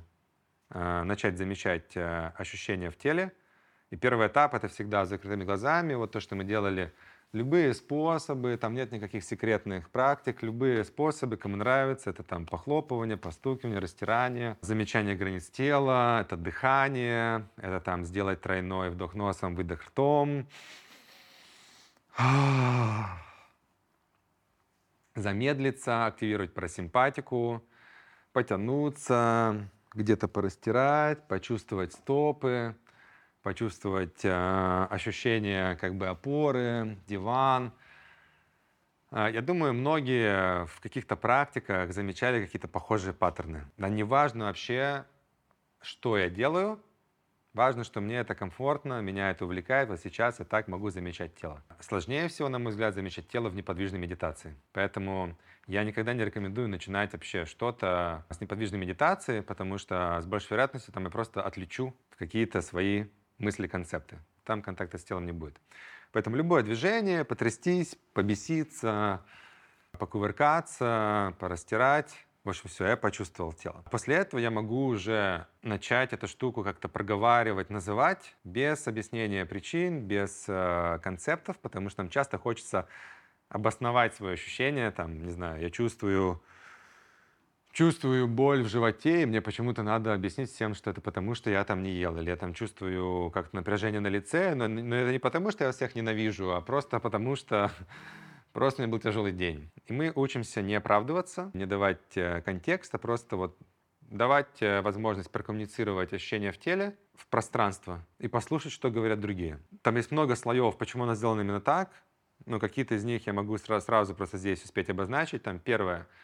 э, 0.70 1.04
начать 1.04 1.38
замечать 1.38 1.96
э, 1.96 2.32
ощущения 2.38 2.90
в 2.90 2.98
теле. 2.98 3.32
И 3.92 3.96
первый 3.96 4.28
этап 4.28 4.56
это 4.56 4.68
всегда 4.68 5.06
закрытыми 5.06 5.44
глазами. 5.44 5.94
Вот 5.94 6.12
то, 6.12 6.20
что 6.20 6.36
мы 6.36 6.44
делали 6.44 6.92
любые 7.34 7.74
способы, 7.74 8.58
там 8.58 8.74
нет 8.74 8.92
никаких 8.92 9.24
секретных 9.24 9.90
практик, 9.90 10.42
любые 10.42 10.84
способы, 10.84 11.36
кому 11.36 11.58
нравится, 11.58 12.12
это 12.12 12.24
там 12.24 12.46
похлопывание, 12.46 13.18
постукивание, 13.18 13.80
растирание, 13.80 14.58
замечание 14.62 15.16
границ 15.16 15.50
тела, 15.50 16.22
это 16.22 16.38
дыхание, 16.38 17.48
это 17.58 17.80
там 17.82 18.06
сделать 18.06 18.42
тройной 18.42 18.90
вдох 18.92 19.16
носом, 19.16 19.56
выдох 19.56 19.84
ртом. 19.88 20.48
Замедлиться, 25.16 26.06
активировать 26.06 26.54
парасимпатику, 26.54 27.64
потянуться, 28.32 29.70
где-то 29.94 30.28
порастирать, 30.28 31.28
почувствовать 31.28 31.94
стопы, 31.94 32.76
почувствовать 33.44 34.24
э, 34.24 34.88
ощущение 34.90 35.76
как 35.76 35.96
бы 35.96 36.08
опоры, 36.08 36.98
диван. 37.08 37.74
Э, 39.12 39.30
я 39.32 39.42
думаю, 39.42 39.74
многие 39.74 40.66
в 40.66 40.80
каких-то 40.80 41.16
практиках 41.16 41.94
замечали 41.94 42.44
какие-то 42.44 42.68
похожие 42.68 43.14
паттерны. 43.14 43.66
Да 43.78 43.90
неважно 43.90 44.46
вообще, 44.46 45.06
что 45.82 46.18
я 46.18 46.30
делаю, 46.30 46.82
важно, 47.54 47.84
что 47.84 48.02
мне 48.02 48.18
это 48.18 48.36
комфортно, 48.36 49.02
меня 49.02 49.32
это 49.32 49.46
увлекает. 49.46 49.90
Вот 49.90 50.00
сейчас 50.00 50.40
я 50.40 50.46
так 50.46 50.68
могу 50.68 50.90
замечать 50.90 51.36
тело. 51.36 51.64
Сложнее 51.80 52.28
всего, 52.28 52.50
на 52.50 52.60
мой 52.60 52.72
взгляд, 52.72 52.94
замечать 52.94 53.28
тело 53.28 53.50
в 53.50 53.56
неподвижной 53.56 54.00
медитации. 54.00 54.56
Поэтому 54.72 55.36
Я 55.66 55.86
никогда 55.86 56.14
не 56.14 56.26
рекомендую 56.26 56.68
начинать 56.68 57.14
вообще 57.14 57.46
что-то 57.46 58.26
с 58.30 58.42
неподвижной 58.42 58.80
медитации, 58.80 59.40
потому 59.40 59.78
что 59.78 60.20
с 60.22 60.26
большей 60.26 60.52
вероятностью 60.52 60.94
там 60.94 61.06
я 61.06 61.10
просто 61.10 61.42
отличу 61.42 61.96
какие-то 62.18 62.62
свои 62.62 63.06
мысли, 63.38 63.68
концепты. 63.68 64.20
Там 64.44 64.62
контакта 64.62 64.98
с 64.98 65.06
телом 65.06 65.26
не 65.26 65.32
будет. 65.32 65.56
Поэтому 66.12 66.36
любое 66.36 66.64
движение, 66.64 67.24
потрястись, 67.24 67.96
побеситься, 68.14 69.22
покувыркаться, 69.94 71.34
порастирать, 71.40 72.14
в 72.44 72.50
общем, 72.50 72.70
все, 72.70 72.88
я 72.88 72.98
почувствовал 72.98 73.54
тело. 73.54 73.84
После 73.90 74.16
этого 74.16 74.40
я 74.40 74.52
могу 74.52 74.88
уже 74.88 75.48
начать 75.62 76.12
эту 76.12 76.28
штуку 76.28 76.64
как-то 76.64 76.90
проговаривать, 76.90 77.70
называть 77.70 78.36
без 78.44 78.86
объяснения 78.88 79.46
причин, 79.46 80.02
без 80.02 80.46
э, 80.48 81.00
концептов, 81.02 81.58
потому 81.60 81.90
что 81.90 82.04
нам 82.04 82.10
часто 82.10 82.38
хочется 82.38 82.88
обосновать 83.48 84.16
свои 84.16 84.34
ощущения, 84.34 84.92
там, 84.92 85.24
не 85.24 85.32
знаю, 85.32 85.62
я 85.62 85.70
чувствую 85.70 86.42
чувствую 87.72 88.28
боль 88.28 88.62
в 88.62 88.68
животе, 88.68 89.24
и 89.24 89.26
мне 89.26 89.42
почему-то 89.42 89.82
надо 89.82 90.14
объяснить 90.14 90.52
всем, 90.52 90.76
что 90.76 90.92
это 90.92 91.02
потому, 91.02 91.34
что 91.34 91.50
я 91.50 91.64
там 91.64 91.82
не 91.82 91.92
ел, 91.92 92.16
или 92.18 92.30
я 92.30 92.36
там 92.36 92.54
чувствую 92.54 93.32
как-то 93.32 93.56
напряжение 93.56 94.00
на 94.00 94.08
лице, 94.08 94.54
но, 94.54 94.68
но 94.68 94.96
это 94.96 95.12
не 95.12 95.18
потому, 95.18 95.50
что 95.50 95.64
я 95.64 95.72
всех 95.72 95.96
ненавижу, 95.96 96.54
а 96.54 96.62
просто 96.62 97.00
потому, 97.00 97.36
что 97.36 97.72
просто 98.54 98.82
у 98.82 98.86
меня 98.86 98.92
был 98.92 99.00
тяжелый 99.00 99.32
день. 99.32 99.70
И 99.86 99.94
мы 99.94 100.12
учимся 100.16 100.62
не 100.62 100.76
оправдываться, 100.76 101.52
не 101.54 101.66
давать 101.66 102.16
э, 102.16 102.42
контекста, 102.42 102.98
просто 102.98 103.36
вот 103.36 103.58
давать 104.02 104.62
э, 104.62 104.82
возможность 104.82 105.32
прокоммуницировать 105.32 106.14
ощущения 106.14 106.52
в 106.52 106.58
теле, 106.58 106.98
в 107.16 107.28
пространство 107.28 108.06
и 108.20 108.28
послушать, 108.28 108.72
что 108.72 108.90
говорят 108.90 109.20
другие. 109.20 109.60
Там 109.82 109.98
есть 109.98 110.12
много 110.12 110.36
слоев, 110.36 110.78
почему 110.78 111.04
оно 111.04 111.16
сделано 111.16 111.42
именно 111.42 111.62
так, 111.62 111.92
но 112.46 112.60
какие-то 112.60 112.96
из 112.96 113.04
них 113.04 113.28
я 113.28 113.34
могу 113.34 113.58
сразу, 113.58 113.86
сразу 113.86 114.16
просто 114.16 114.38
здесь 114.38 114.64
успеть 114.64 114.90
обозначить. 114.90 115.44
Там 115.44 115.60
первое— 115.60 116.08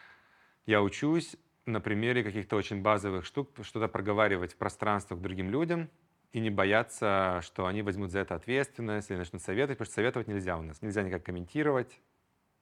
я 0.70 0.84
учусь 0.84 1.36
на 1.66 1.82
примере 1.82 2.24
каких-то 2.24 2.56
очень 2.56 2.84
базовых 2.84 3.26
штук 3.26 3.50
что-то 3.64 3.88
проговаривать 3.88 4.54
в 4.54 4.58
пространствах 4.58 5.20
другим 5.20 5.50
людям 5.50 5.90
и 6.32 6.40
не 6.40 6.52
бояться, 6.52 7.40
что 7.44 7.66
они 7.66 7.82
возьмут 7.82 8.12
за 8.12 8.20
это 8.20 8.36
ответственность 8.36 9.10
или 9.10 9.18
начнут 9.18 9.42
советовать, 9.42 9.80
потому 9.80 9.88
что 9.88 9.96
советовать 9.96 10.28
нельзя 10.28 10.60
у 10.60 10.62
нас. 10.62 10.84
Нельзя 10.84 11.02
никак 11.02 11.24
комментировать. 11.24 12.00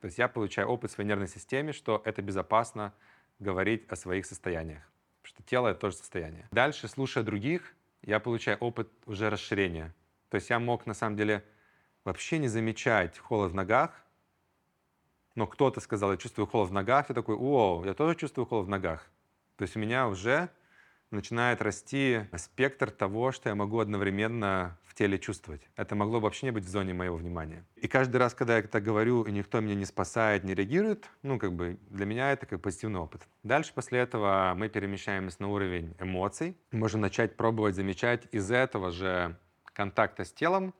То 0.01 0.05
есть 0.05 0.17
я 0.17 0.27
получаю 0.27 0.67
опыт 0.67 0.91
в 0.91 0.93
своей 0.93 1.07
нервной 1.07 1.27
системе, 1.27 1.73
что 1.73 2.01
это 2.05 2.21
безопасно 2.21 2.93
говорить 3.39 3.87
о 3.89 3.95
своих 3.95 4.25
состояниях. 4.25 4.83
Что 5.23 5.43
тело— 5.43 5.67
это 5.69 5.79
тоже 5.81 5.97
состояние. 5.97 6.47
Дальше, 6.51 6.87
слушая 6.87 7.23
других, 7.23 7.73
я 8.01 8.19
получаю 8.19 8.57
опыт 8.59 8.89
уже 9.05 9.29
расширения. 9.29 9.93
То 10.29 10.35
есть 10.35 10.49
я 10.49 10.59
мог, 10.59 10.85
на 10.85 10.93
самом 10.93 11.17
деле, 11.17 11.43
вообще 12.03 12.37
не 12.37 12.47
замечать 12.47 13.17
холод 13.17 13.51
в 13.51 13.55
ногах, 13.55 13.91
но 15.35 15.45
кто-то 15.45 15.79
сказал, 15.81 16.11
я 16.11 16.17
чувствую 16.17 16.47
холод 16.47 16.69
в 16.69 16.73
ногах, 16.73 17.09
я 17.09 17.15
такой, 17.15 17.35
о, 17.35 17.83
я 17.85 17.93
тоже 17.93 18.15
чувствую 18.15 18.45
холод 18.45 18.65
в 18.65 18.69
ногах. 18.69 19.07
То 19.57 19.63
есть 19.63 19.75
у 19.75 19.79
меня 19.79 20.07
уже 20.07 20.49
начинает 21.11 21.61
расти 21.61 22.21
спектр 22.37 22.91
того, 22.91 23.31
что 23.31 23.49
я 23.49 23.55
могу 23.55 23.79
одновременно 23.79 24.77
теле 24.97 25.19
чувствовать. 25.19 25.61
Это 25.75 25.95
могло 25.95 26.19
вообще 26.19 26.47
не 26.47 26.51
быть 26.51 26.65
в 26.65 26.69
зоне 26.69 26.93
моего 26.93 27.15
внимания. 27.17 27.63
И 27.75 27.87
каждый 27.87 28.17
раз, 28.17 28.33
когда 28.33 28.57
я 28.57 28.59
это 28.59 28.81
говорю, 28.81 29.23
и 29.23 29.31
никто 29.31 29.59
меня 29.59 29.75
не 29.75 29.85
спасает, 29.85 30.43
не 30.43 30.53
реагирует, 30.53 31.09
ну, 31.21 31.37
как 31.39 31.53
бы 31.53 31.77
для 31.89 32.05
меня 32.05 32.31
это 32.31 32.45
как 32.45 32.61
позитивный 32.61 32.99
опыт. 32.99 33.21
Дальше 33.43 33.73
после 33.73 33.99
этого 33.99 34.53
мы 34.57 34.69
перемещаемся 34.69 35.41
на 35.41 35.49
уровень 35.49 35.95
эмоций. 35.99 36.57
Можем 36.71 37.01
начать 37.01 37.37
пробовать 37.37 37.75
замечать 37.75 38.27
из 38.31 38.51
этого 38.51 38.91
же 38.91 39.37
контакта 39.73 40.23
с 40.23 40.33
телом 40.33 40.73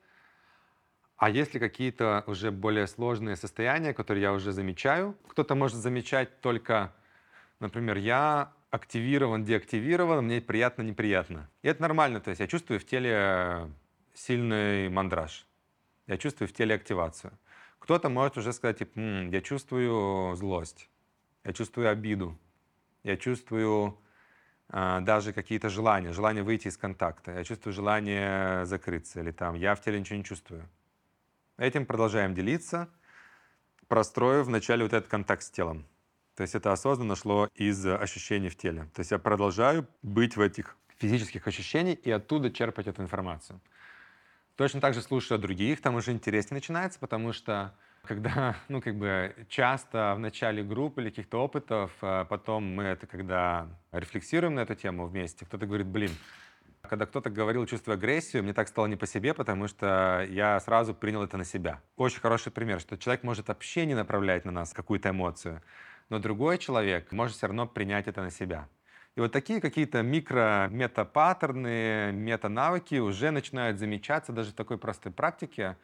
а 1.18 1.32
если 1.32 1.58
какие-то 1.58 2.24
уже 2.28 2.52
более 2.52 2.86
сложные 2.86 3.36
состояния, 3.36 3.94
которые 3.94 4.22
я 4.22 4.34
уже 4.34 4.52
замечаю, 4.52 5.18
кто-то 5.28 5.56
может 5.56 5.78
замечать 5.78 6.42
только, 6.42 6.94
например, 7.60 7.98
я 7.98 8.54
активирован, 8.70 9.44
деактивирован, 9.44 10.26
мне 10.26 10.42
приятно, 10.42 10.84
неприятно. 10.84 11.50
И 11.64 11.68
это 11.68 11.82
нормально, 11.82 12.20
то 12.20 12.30
есть 12.30 12.40
я 12.40 12.48
чувствую 12.48 12.80
в 12.80 12.86
теле 12.86 13.68
сильный 14.18 14.90
мандраж, 14.90 15.46
я 16.08 16.18
чувствую 16.18 16.48
в 16.48 16.54
теле 16.54 16.76
активацию. 16.76 17.38
Кто-то 17.80 18.10
может 18.10 18.38
уже 18.38 18.54
сказать, 18.54 18.80
типа, 18.80 19.00
М, 19.00 19.30
я 19.30 19.42
чувствую 19.42 20.36
злость, 20.36 20.90
я 21.44 21.54
чувствую 21.54 21.90
обиду, 21.90 22.38
я 23.04 23.18
чувствую 23.18 23.98
э, 24.70 25.00
даже 25.02 25.32
какие-то 25.34 25.70
желания, 25.70 26.12
желание 26.12 26.44
выйти 26.44 26.68
из 26.68 26.78
контакта, 26.78 27.32
я 27.32 27.44
чувствую 27.44 27.74
желание 27.74 28.66
закрыться, 28.66 29.22
или 29.22 29.32
там, 29.32 29.56
я 29.56 29.76
в 29.76 29.82
теле 29.82 30.00
ничего 30.00 30.18
не 30.18 30.26
чувствую. 30.26 30.68
Этим 31.58 31.86
продолжаем 31.86 32.34
делиться, 32.34 32.90
простроив 33.88 34.48
вначале 34.48 34.84
вот 34.84 34.94
этот 34.94 35.10
контакт 35.10 35.44
с 35.44 35.50
телом. 35.50 35.86
То 36.36 36.44
есть 36.44 36.54
это 36.54 36.72
осознанно 36.72 37.16
шло 37.16 37.50
из 37.56 37.86
ощущений 37.86 38.50
в 38.50 38.58
теле. 38.58 38.84
То 38.94 39.00
есть 39.00 39.12
я 39.12 39.18
продолжаю 39.18 39.88
быть 40.04 40.36
в 40.36 40.42
этих 40.42 40.78
физических 40.98 41.48
ощущениях 41.48 42.00
и 42.04 42.12
оттуда 42.12 42.52
черпать 42.52 42.88
эту 42.88 43.02
информацию. 43.02 43.60
Точно 44.58 44.82
так 44.82 44.96
же 44.96 45.04
слушая 45.04 45.38
других, 45.38 45.82
там 45.82 45.96
уже 45.96 46.12
интереснее 46.12 46.56
начинается, 46.56 46.98
потому 46.98 47.32
что 47.32 47.76
когда, 48.02 48.56
ну, 48.68 48.82
как 48.82 48.96
бы 48.96 49.36
часто 49.50 50.16
в 50.16 50.20
начале 50.20 50.64
группы 50.64 51.02
или 51.02 51.10
каких-то 51.10 51.44
опытов, 51.44 51.92
а 52.02 52.26
потом 52.26 52.64
мы 52.64 52.84
это, 52.84 53.06
когда 53.06 53.68
рефлексируем 53.92 54.56
на 54.56 54.62
эту 54.62 54.74
тему 54.74 55.06
вместе, 55.06 55.46
кто-то 55.46 55.68
говорит, 55.68 55.86
блин, 55.86 56.10
когда 56.82 57.06
кто-то 57.06 57.30
говорил 57.30 57.68
чувство 57.68 57.94
агрессии, 57.94 58.40
мне 58.42 58.54
так 58.54 58.68
стало 58.68 58.88
не 58.88 58.96
по 58.96 59.06
себе, 59.06 59.36
потому 59.36 59.68
что 59.68 60.26
я 60.28 60.60
сразу 60.60 60.96
принял 60.96 61.22
это 61.22 61.38
на 61.38 61.46
себя. 61.46 61.80
Очень 61.96 62.22
хороший 62.22 62.52
пример, 62.52 62.80
что 62.80 62.98
человек 62.98 63.24
может 63.24 63.50
вообще 63.50 63.86
не 63.86 63.94
направлять 63.94 64.44
на 64.44 64.52
нас 64.52 64.74
какую-то 64.74 65.10
эмоцию, 65.10 65.62
но 66.10 66.18
другой 66.18 66.58
человек 66.58 67.12
может 67.12 67.38
все 67.38 67.46
равно 67.46 67.68
принять 67.68 68.08
это 68.08 68.24
на 68.24 68.32
себя. 68.32 68.68
И 69.18 69.20
вот 69.20 69.32
такие 69.32 69.60
какие-то 69.60 70.04
микро-мета-паттерны, 70.04 72.12
мета-навыки 72.14 73.00
уже 73.00 73.32
начинают 73.32 73.80
замечаться 73.80 74.32
даже 74.32 74.52
в 74.52 74.54
такой 74.54 74.78
простой 74.78 75.12
практике 75.12 75.76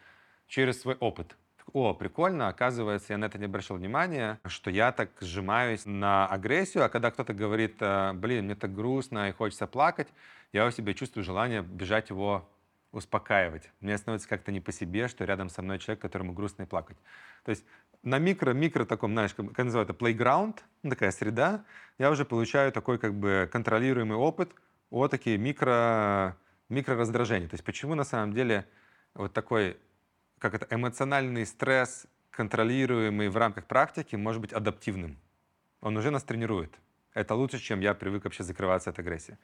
через 0.45 0.81
свой 0.81 0.93
опыт. 0.99 1.35
О, 1.71 1.95
прикольно, 1.95 2.47
оказывается, 2.47 3.13
я 3.13 3.17
на 3.17 3.25
это 3.25 3.39
не 3.39 3.45
обращал 3.45 3.77
внимания, 3.77 4.39
что 4.45 4.69
я 4.69 4.91
так 4.91 5.09
сжимаюсь 5.19 5.87
на 5.87 6.27
агрессию, 6.27 6.85
а 6.85 6.89
когда 6.89 7.09
кто-то 7.09 7.33
говорит, 7.33 7.77
«Э, 7.79 8.13
блин, 8.13 8.45
мне 8.45 8.53
так 8.53 8.75
грустно 8.75 9.29
и 9.29 9.31
хочется 9.31 9.65
плакать, 9.65 10.09
я 10.51 10.67
у 10.67 10.69
себя 10.69 10.93
чувствую 10.93 11.23
желание 11.23 11.63
бежать 11.63 12.11
его 12.11 12.47
успокаивать. 12.91 13.71
Мне 13.81 13.97
становится 13.97 14.29
как-то 14.29 14.51
не 14.51 14.61
по 14.61 14.71
себе, 14.71 15.07
что 15.07 15.25
рядом 15.25 15.49
со 15.49 15.63
мной 15.63 15.79
человек, 15.79 16.03
которому 16.03 16.33
грустно 16.33 16.63
и 16.63 16.67
плакать. 16.67 16.97
То 17.43 17.49
есть 17.49 17.65
на 18.03 18.19
микро-микро 18.19 18.85
таком, 18.85 19.13
знаешь, 19.13 19.33
как, 19.33 19.53
как 19.53 19.65
называют 19.65 19.89
playground, 19.89 20.59
такая 20.83 21.11
среда, 21.11 21.63
я 21.97 22.11
уже 22.11 22.25
получаю 22.25 22.71
такой 22.71 22.97
как 22.97 23.13
бы 23.13 23.49
контролируемый 23.51 24.17
опыт 24.17 24.51
о 24.89 25.07
такие 25.07 25.37
микро, 25.37 26.37
микро 26.69 26.95
раздражения. 26.95 27.47
То 27.47 27.55
есть 27.55 27.63
почему 27.63 27.95
на 27.95 28.03
самом 28.03 28.33
деле 28.33 28.65
вот 29.13 29.33
такой 29.33 29.77
как 30.39 30.53
это, 30.55 30.67
эмоциональный 30.75 31.45
стресс, 31.45 32.05
контролируемый 32.29 33.29
в 33.29 33.37
рамках 33.37 33.65
практики, 33.65 34.17
может 34.17 34.41
быть 34.41 34.51
адаптивным. 34.51 35.17
Он 35.79 35.95
уже 35.95 36.11
нас 36.11 36.23
тренирует. 36.23 36.73
Это 37.13 37.35
лучше, 37.35 37.59
чем 37.59 37.79
я 37.79 37.93
привык 37.93 38.25
вообще 38.25 38.43
закрываться 38.43 38.89
от 38.89 38.99
агрессии. 38.99 39.37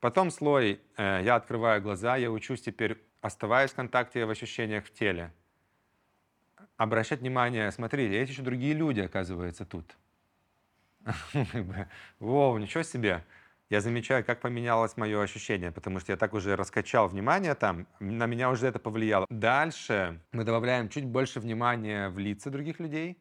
Потом 0.00 0.30
слой, 0.30 0.80
э, 0.96 1.20
я 1.22 1.34
открываю 1.34 1.82
глаза, 1.82 2.16
я 2.16 2.30
учусь 2.30 2.62
теперь, 2.62 2.96
оставаясь 3.20 3.72
в 3.72 3.74
контакте 3.74 4.24
в 4.24 4.30
ощущениях 4.30 4.86
в 4.86 4.92
теле, 4.92 5.32
обращать 6.78 7.20
внимание, 7.20 7.70
смотрите, 7.70 8.18
есть 8.18 8.32
еще 8.32 8.42
другие 8.42 8.72
люди, 8.72 9.00
оказывается, 9.00 9.66
тут. 9.66 9.94
Воу, 12.18 12.56
ничего 12.56 12.82
себе 12.82 13.24
я 13.70 13.80
замечаю, 13.80 14.24
как 14.24 14.40
поменялось 14.40 14.96
мое 14.96 15.22
ощущение, 15.22 15.70
потому 15.70 16.00
что 16.00 16.12
я 16.12 16.16
так 16.16 16.32
уже 16.32 16.56
раскачал 16.56 17.08
внимание 17.08 17.54
там, 17.54 17.86
на 18.00 18.26
меня 18.26 18.50
уже 18.50 18.66
это 18.66 18.78
повлияло. 18.78 19.26
Дальше 19.28 20.20
мы 20.32 20.44
добавляем 20.44 20.88
чуть 20.88 21.04
больше 21.04 21.40
внимания 21.40 22.08
в 22.08 22.18
лица 22.18 22.50
других 22.50 22.80
людей, 22.80 23.18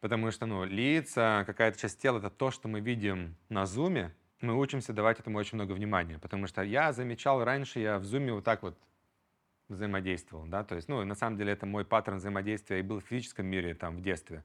потому 0.00 0.30
что, 0.30 0.46
ну, 0.46 0.64
лица, 0.64 1.42
какая-то 1.46 1.78
часть 1.78 2.00
тела— 2.00 2.18
это 2.20 2.30
то, 2.30 2.50
что 2.50 2.68
мы 2.68 2.80
видим 2.80 3.36
на 3.48 3.66
зуме, 3.66 4.14
мы 4.40 4.56
учимся 4.56 4.92
давать 4.92 5.18
этому 5.18 5.38
очень 5.38 5.56
много 5.56 5.72
внимания, 5.72 6.18
потому 6.18 6.46
что 6.46 6.62
я 6.62 6.92
замечал 6.92 7.42
раньше, 7.42 7.80
я 7.80 7.98
в 7.98 8.04
зуме 8.04 8.32
вот 8.32 8.44
так 8.44 8.62
вот 8.62 8.78
взаимодействовал, 9.68 10.46
да, 10.46 10.64
то 10.64 10.74
есть, 10.74 10.88
ну, 10.88 11.04
на 11.04 11.14
самом 11.14 11.36
деле 11.36 11.52
это 11.52 11.66
мой 11.66 11.84
паттерн 11.84 12.18
взаимодействия 12.18 12.80
и 12.80 12.82
был 12.82 13.00
в 13.00 13.04
физическом 13.04 13.46
мире, 13.46 13.74
там, 13.74 13.96
в 13.96 14.02
детстве. 14.02 14.44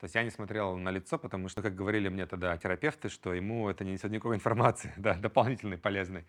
То 0.00 0.04
есть 0.04 0.14
я 0.14 0.22
не 0.24 0.30
смотрел 0.30 0.76
на 0.76 0.90
лицо, 0.90 1.18
потому 1.18 1.48
что, 1.48 1.62
как 1.62 1.74
говорили 1.74 2.08
мне 2.08 2.26
тогда 2.26 2.56
терапевты, 2.58 3.08
что 3.08 3.32
ему 3.32 3.68
это 3.70 3.84
не 3.84 3.92
несет 3.92 4.10
никакой 4.10 4.36
информации, 4.36 4.92
да, 4.98 5.14
дополнительной, 5.14 5.78
полезной. 5.78 6.26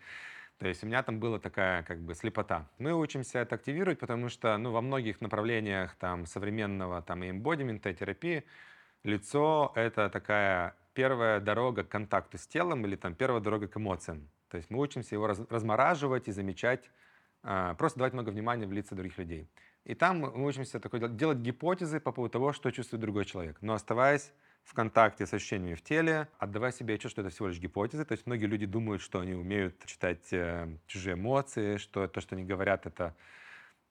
То 0.58 0.66
есть 0.66 0.82
у 0.82 0.86
меня 0.86 1.02
там 1.02 1.20
была 1.20 1.38
такая 1.38 1.82
как 1.84 2.00
бы 2.00 2.14
слепота. 2.14 2.66
Мы 2.78 2.92
учимся 2.92 3.38
это 3.38 3.54
активировать, 3.54 4.00
потому 4.00 4.28
что 4.28 4.56
ну, 4.58 4.72
во 4.72 4.80
многих 4.80 5.20
направлениях 5.20 5.94
там, 5.96 6.26
современного 6.26 7.02
там, 7.02 7.22
и 7.22 7.30
эмбодимента, 7.30 7.90
и 7.90 7.94
терапии 7.94 8.44
лицо— 9.04 9.70
это 9.76 10.08
такая 10.10 10.74
первая 10.94 11.38
дорога 11.38 11.84
к 11.84 11.88
контакту 11.88 12.38
с 12.38 12.46
телом 12.46 12.84
или 12.86 12.96
там 12.96 13.14
первая 13.14 13.40
дорога 13.40 13.68
к 13.68 13.76
эмоциям. 13.76 14.28
То 14.48 14.56
есть 14.56 14.70
мы 14.70 14.80
учимся 14.80 15.14
его 15.14 15.28
раз, 15.28 15.40
размораживать 15.48 16.26
и 16.26 16.32
замечать, 16.32 16.90
просто 17.78 17.98
давать 17.98 18.12
много 18.12 18.30
внимания 18.30 18.66
в 18.66 18.72
лица 18.72 18.94
других 18.94 19.18
людей. 19.18 19.48
И 19.84 19.94
там 19.94 20.18
мы 20.18 20.46
учимся 20.46 20.80
такой, 20.80 21.00
делать 21.08 21.38
гипотезы 21.38 22.00
по 22.00 22.12
поводу 22.12 22.32
того, 22.32 22.52
что 22.52 22.70
чувствует 22.70 23.00
другой 23.00 23.24
человек, 23.24 23.56
но 23.62 23.72
оставаясь 23.74 24.32
в 24.64 24.74
контакте 24.74 25.24
с 25.24 25.32
ощущениями 25.32 25.74
в 25.74 25.82
теле, 25.82 26.28
отдавая 26.38 26.72
себе 26.72 26.94
отчет, 26.94 27.10
что 27.10 27.22
это 27.22 27.30
всего 27.30 27.48
лишь 27.48 27.58
гипотезы. 27.58 28.04
То 28.04 28.12
есть 28.12 28.26
многие 28.26 28.44
люди 28.44 28.66
думают, 28.66 29.00
что 29.00 29.20
они 29.20 29.32
умеют 29.32 29.82
читать 29.86 30.30
э, 30.30 30.68
чужие 30.86 31.14
эмоции, 31.14 31.78
что 31.78 32.06
то, 32.06 32.20
что 32.20 32.34
они 32.34 32.44
говорят, 32.44 32.84
это 32.84 33.14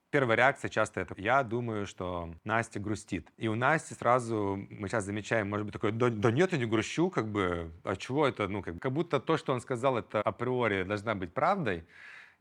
Первая 0.09 0.37
реакция 0.37 0.69
часто 0.69 1.01
это 1.01 1.15
«я 1.17 1.43
думаю, 1.43 1.85
что 1.85 2.33
Настя 2.45 2.79
грустит». 2.79 3.29
И 3.35 3.49
у 3.49 3.55
Насти 3.55 3.93
сразу 3.93 4.65
мы 4.69 4.87
сейчас 4.87 5.03
замечаем, 5.03 5.49
может 5.49 5.65
быть, 5.65 5.73
такое 5.73 5.91
«да, 5.91 6.09
да 6.09 6.31
нет, 6.31 6.53
я 6.53 6.57
не 6.57 6.65
грущу, 6.65 7.09
как 7.09 7.27
бы, 7.27 7.73
а 7.83 7.97
чего 7.97 8.25
это?» 8.25 8.47
Ну, 8.47 8.61
как, 8.61 8.79
как 8.79 8.93
будто 8.93 9.19
то, 9.19 9.35
что 9.35 9.51
он 9.51 9.59
сказал, 9.59 9.97
это 9.97 10.21
априори 10.21 10.83
должна 10.83 11.13
быть 11.13 11.33
правдой, 11.33 11.83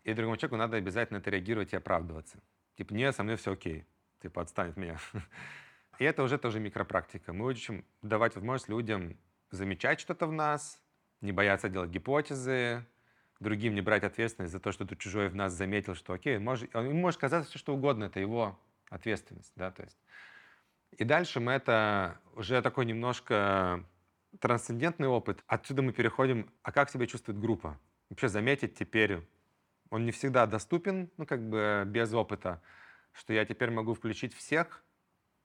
и 0.05 0.15
другому 0.15 0.37
человеку 0.37 0.57
надо 0.57 0.77
обязательно 0.77 1.19
это 1.19 1.31
реагировать 1.31 1.73
и 1.73 1.77
оправдываться. 1.77 2.39
Типа 2.77 2.93
«нет, 2.93 3.15
со 3.15 3.23
мной 3.23 3.37
все 3.37 3.53
окей». 3.53 3.85
Типа 4.23 4.43
«отстань 4.43 4.71
от 4.71 4.77
меня». 4.77 4.99
И 5.99 6.05
это 6.05 6.23
уже 6.23 6.37
тоже 6.37 6.61
микропрактика. 6.61 7.33
Мы 7.33 7.47
учим 7.47 7.85
давать 8.03 8.35
возможность 8.35 8.69
людям 8.69 9.17
замечать 9.51 9.99
что-то 9.99 10.27
в 10.27 10.33
нас, 10.33 10.83
не 11.23 11.33
бояться 11.33 11.71
делать 11.71 11.91
гипотезы, 11.91 12.85
другим 13.41 13.75
не 13.75 13.81
брать 13.81 14.05
ответственность 14.05 14.53
за 14.53 14.61
то, 14.61 14.73
что 14.73 14.87
тут 14.87 14.99
чужой 14.99 15.29
в 15.29 15.35
нас 15.35 15.53
заметил, 15.53 15.95
что 15.95 16.13
окей, 16.13 16.39
может, 16.39 16.73
ему 16.75 16.93
может 16.93 17.21
казаться 17.21 17.51
все 17.51 17.59
что 17.59 17.75
угодно, 17.75 18.05
это 18.05 18.21
его 18.21 18.59
ответственность, 18.91 19.53
да, 19.57 19.71
то 19.71 19.83
есть. 19.83 19.99
И 20.93 21.05
дальше 21.05 21.41
мы 21.41 21.53
это 21.53 22.19
уже 22.35 22.63
такой 22.63 22.87
немножко 22.87 23.85
трансцендентный 24.41 25.09
опыт. 25.09 25.43
Отсюда 25.47 25.83
мы 25.83 25.93
переходим, 25.93 26.51
а 26.63 26.73
как 26.73 26.91
себя 26.91 27.07
чувствует 27.07 27.39
группа? 27.39 27.79
Вообще 28.09 28.29
заметить 28.29 28.75
теперь, 28.75 29.21
он 29.91 30.05
не 30.05 30.13
всегда 30.13 30.47
доступен, 30.47 31.11
ну 31.17 31.27
как 31.27 31.49
бы 31.49 31.85
без 31.87 32.13
опыта, 32.13 32.61
что 33.13 33.33
я 33.33 33.45
теперь 33.45 33.71
могу 33.71 33.95
включить 33.95 34.35
всех 34.35 34.85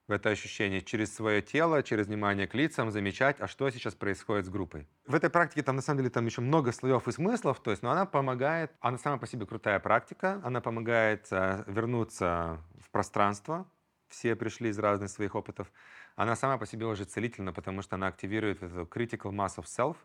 в 0.08 0.12
это 0.14 0.30
ощущение 0.30 0.82
через 0.82 1.16
свое 1.16 1.42
тело, 1.42 1.84
через 1.84 2.08
внимание 2.08 2.48
к 2.48 2.54
лицам, 2.54 2.92
замечать, 2.92 3.40
а 3.40 3.48
что 3.48 3.70
сейчас 3.70 3.96
происходит 3.96 4.46
с 4.46 4.50
группой. 4.50 4.88
В 5.06 5.16
этой 5.16 5.30
практике 5.30 5.64
там 5.64 5.78
на 5.78 5.82
самом 5.82 6.00
деле 6.00 6.10
там 6.10 6.26
еще 6.26 6.42
много 6.42 6.72
слоев 6.72 7.08
и 7.08 7.12
смыслов, 7.12 7.62
то 7.62 7.72
есть, 7.72 7.82
но 7.82 7.92
она 7.92 8.06
помогает, 8.06 8.72
она 8.82 8.98
сама 8.98 9.18
по 9.18 9.28
себе 9.28 9.46
крутая 9.46 9.80
практика, 9.80 10.42
она 10.44 10.60
помогает 10.60 11.28
э, 11.32 11.64
вернуться 11.68 12.60
в 12.80 12.90
пространство, 12.90 13.66
все 14.10 14.36
пришли 14.36 14.70
из 14.70 14.80
разных 14.80 15.10
своих 15.10 15.36
опытов. 15.36 15.72
Она 16.16 16.36
сама 16.36 16.58
по 16.58 16.66
себе 16.66 16.86
уже 16.86 17.06
целительна, 17.06 17.54
потому 17.54 17.82
что 17.82 17.96
она 17.96 18.08
активирует 18.08 18.62
эту 18.62 18.82
critical 18.82 19.32
mass 19.32 19.56
of 19.58 19.64
self. 19.64 19.96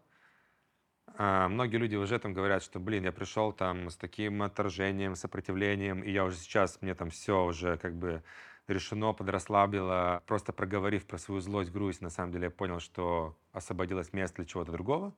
А, 1.07 1.49
многие 1.49 1.77
люди 1.77 1.97
уже 1.97 2.19
там 2.19 2.35
говорят, 2.35 2.63
что, 2.63 2.81
блин, 2.81 3.05
я 3.05 3.13
пришел 3.13 3.53
там 3.53 3.91
с 3.91 3.97
таким 3.97 4.43
отторжением, 4.43 5.15
сопротивлением, 5.15 6.03
и 6.03 6.11
я 6.11 6.25
уже 6.25 6.37
сейчас, 6.37 6.81
мне 6.83 6.95
там 6.95 7.11
все 7.11 7.45
уже 7.45 7.79
как 7.79 7.95
бы 7.95 8.23
решено, 8.69 9.13
подрасслабило, 9.13 10.23
просто 10.27 10.53
проговорив 10.53 11.07
про 11.07 11.19
свою 11.19 11.41
злость, 11.41 11.71
грусть, 11.71 12.01
на 12.01 12.11
самом 12.11 12.33
деле 12.33 12.45
я 12.45 12.51
понял, 12.51 12.81
что 12.81 13.37
освободилось 13.53 14.13
место 14.13 14.37
для 14.37 14.47
чего-то 14.47 14.73
другого. 14.73 15.15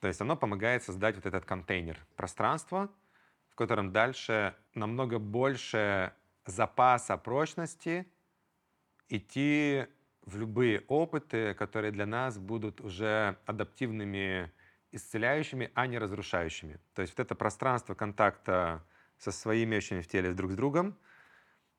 То 0.00 0.08
есть 0.08 0.20
оно 0.20 0.36
помогает 0.36 0.82
создать 0.82 1.16
вот 1.16 1.26
этот 1.26 1.44
контейнер, 1.44 1.98
пространство, 2.16 2.90
в 3.48 3.54
котором 3.54 3.92
дальше 3.92 4.54
намного 4.74 5.18
больше 5.18 6.12
запаса 6.44 7.16
прочности 7.16 8.06
идти 9.08 9.86
в 10.22 10.36
любые 10.36 10.80
опыты, 10.88 11.54
которые 11.54 11.92
для 11.92 12.06
нас 12.06 12.38
будут 12.38 12.80
уже 12.80 13.38
адаптивными, 13.46 14.52
исцеляющими, 14.96 15.70
а 15.74 15.86
не 15.86 15.98
разрушающими. 15.98 16.78
То 16.94 17.02
есть 17.02 17.16
вот 17.16 17.24
это 17.24 17.34
пространство 17.34 17.94
контакта 17.94 18.82
со 19.18 19.32
своими 19.32 19.76
ощущениями 19.76 20.04
в 20.04 20.08
теле 20.08 20.32
друг 20.32 20.52
с 20.52 20.54
другом, 20.54 20.96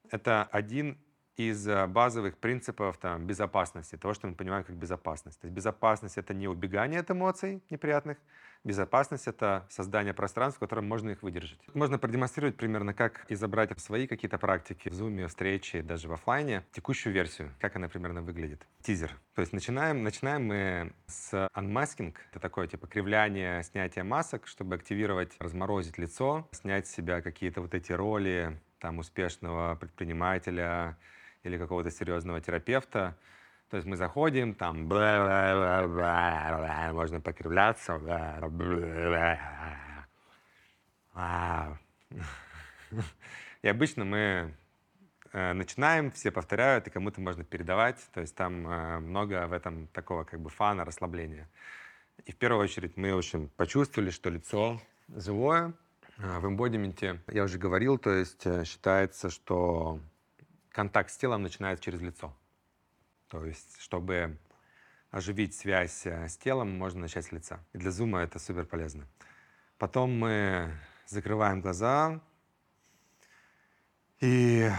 это 0.09 0.43
один 0.43 0.97
из 1.35 1.67
э, 1.67 1.85
базовых 1.87 2.37
принципов 2.37 2.97
там, 2.97 3.27
безопасности, 3.27 3.95
того, 3.95 4.13
что 4.13 4.27
мы 4.27 4.35
понимаем 4.35 4.63
как 4.63 4.75
безопасность. 4.75 5.39
То 5.39 5.47
есть 5.47 5.55
безопасность— 5.55 6.17
это 6.19 6.33
не 6.33 6.47
убегание 6.47 6.99
от 6.99 7.11
эмоций 7.11 7.61
неприятных, 7.69 8.17
безопасность— 8.63 9.27
это 9.27 9.65
создание 9.69 10.13
пространства, 10.13 10.65
в 10.65 10.69
котором 10.69 10.87
можно 10.87 11.11
их 11.11 11.23
выдержать. 11.23 11.59
Можно 11.73 11.97
продемонстрировать 11.97 12.57
примерно, 12.57 12.93
как 12.93 13.25
изобрать 13.29 13.77
свои 13.79 14.07
какие-то 14.07 14.37
практики, 14.37 14.89
в 14.89 14.93
зуме, 14.93 15.27
встречи, 15.27 15.81
даже 15.81 16.07
в 16.07 16.13
офлайне, 16.13 16.63
текущую 16.71 17.13
версию, 17.13 17.51
как 17.59 17.75
она 17.75 17.89
примерно 17.89 18.21
выглядит. 18.21 18.65
Тизер. 18.81 19.11
То 19.35 19.41
есть 19.41 19.53
начинаем, 19.53 20.03
начинаем 20.03 20.45
мы 20.45 20.93
с 21.07 21.33
unmasking, 21.55 22.15
это 22.31 22.39
такое 22.39 22.67
типа 22.67 22.87
кривляние, 22.87 23.63
снятие 23.63 24.03
масок, 24.03 24.47
чтобы 24.47 24.75
активировать, 24.75 25.35
разморозить 25.39 25.97
лицо, 25.97 26.47
снять 26.51 26.87
с 26.87 26.91
себя 26.91 27.21
какие-то 27.21 27.61
вот 27.61 27.73
эти 27.73 27.91
роли, 27.91 28.59
там, 28.79 28.99
успешного 28.99 29.75
предпринимателя 29.75 30.97
или 31.43 31.57
какого-то 31.57 31.91
серьезного 31.91 32.41
терапевта. 32.41 33.17
То 33.69 33.77
есть 33.77 33.87
мы 33.87 33.97
заходим, 33.97 34.53
там 34.55 34.87
можно 36.93 37.19
покривляться. 37.21 37.99
И 43.63 43.67
обычно 43.67 44.05
мы 44.05 44.53
э, 45.33 45.53
начинаем, 45.53 46.11
все 46.11 46.31
повторяют, 46.31 46.87
и 46.87 46.89
кому-то 46.89 47.19
можно 47.19 47.43
передавать. 47.43 47.97
То 48.13 48.21
есть 48.21 48.35
там 48.35 48.67
э, 48.67 48.99
много 48.99 49.47
в 49.47 49.53
этом 49.53 49.87
такого 49.87 50.23
как 50.23 50.39
бы 50.39 50.49
фана, 50.49 50.85
расслабления. 50.85 51.49
И 52.25 52.31
в 52.31 52.37
первую 52.37 52.63
очередь 52.63 52.95
мы, 52.97 53.11
общем, 53.11 53.49
почувствовали, 53.57 54.11
что 54.11 54.29
лицо 54.29 54.81
живое, 55.09 55.73
а, 56.17 56.39
в 56.39 56.47
эмбодименте, 56.47 57.21
я 57.27 57.43
уже 57.43 57.57
говорил, 57.57 57.97
то 57.97 58.11
есть 58.11 58.45
э, 58.45 58.63
считается, 58.65 59.29
что 59.29 59.99
контакт 60.71 61.11
с 61.11 61.17
телом 61.17 61.43
начинается 61.43 61.83
через 61.83 62.01
лицо. 62.01 62.33
То 63.29 63.45
есть, 63.45 63.79
чтобы 63.81 64.37
оживить 65.11 65.55
связь 65.55 66.05
э, 66.05 66.27
с 66.27 66.37
телом, 66.37 66.77
можно 66.77 67.01
начать 67.01 67.25
с 67.25 67.31
лица. 67.31 67.63
И 67.73 67.77
для 67.77 67.91
зума 67.91 68.21
это 68.21 68.39
супер 68.39 68.65
полезно. 68.65 69.07
Потом 69.77 70.17
мы 70.17 70.71
закрываем 71.05 71.61
глаза, 71.61 72.21
и 74.19 74.69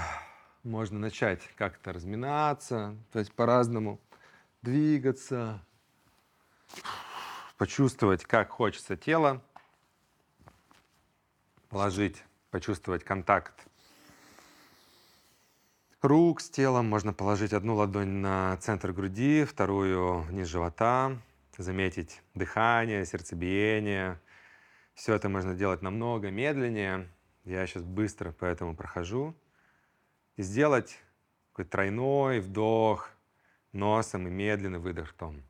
можно 0.64 0.98
начать 0.98 1.42
как-то 1.54 1.92
разминаться, 1.92 2.96
то 3.12 3.20
есть 3.20 3.32
по-разному 3.32 4.00
двигаться, 4.62 5.64
почувствовать, 7.56 8.24
как 8.24 8.50
хочется 8.50 8.96
тело 8.96 9.42
положить, 11.68 12.24
почувствовать 12.50 13.04
контакт 13.04 13.67
рук 16.02 16.40
с 16.40 16.50
телом. 16.50 16.86
Можно 16.86 17.12
положить 17.12 17.52
одну 17.52 17.74
ладонь 17.74 18.20
на 18.20 18.56
центр 18.58 18.92
груди, 18.92 19.44
вторую 19.44 20.22
вниз 20.22 20.48
живота, 20.48 21.18
заметить 21.56 22.22
дыхание, 22.34 23.04
сердцебиение. 23.04 24.20
Все 24.94 25.14
это 25.14 25.28
можно 25.28 25.54
делать 25.54 25.82
намного 25.82 26.30
медленнее. 26.30 27.08
Я 27.44 27.66
сейчас 27.66 27.82
быстро 27.82 28.34
поэтому 28.38 28.76
прохожу. 28.76 29.34
И 30.36 30.42
сделать 30.42 30.98
такой 31.50 31.64
тройной 31.64 32.40
вдох 32.40 33.10
носом 33.72 34.26
и 34.28 34.30
медленный 34.30 34.78
выдох 34.78 35.10
ртом. 35.10 35.42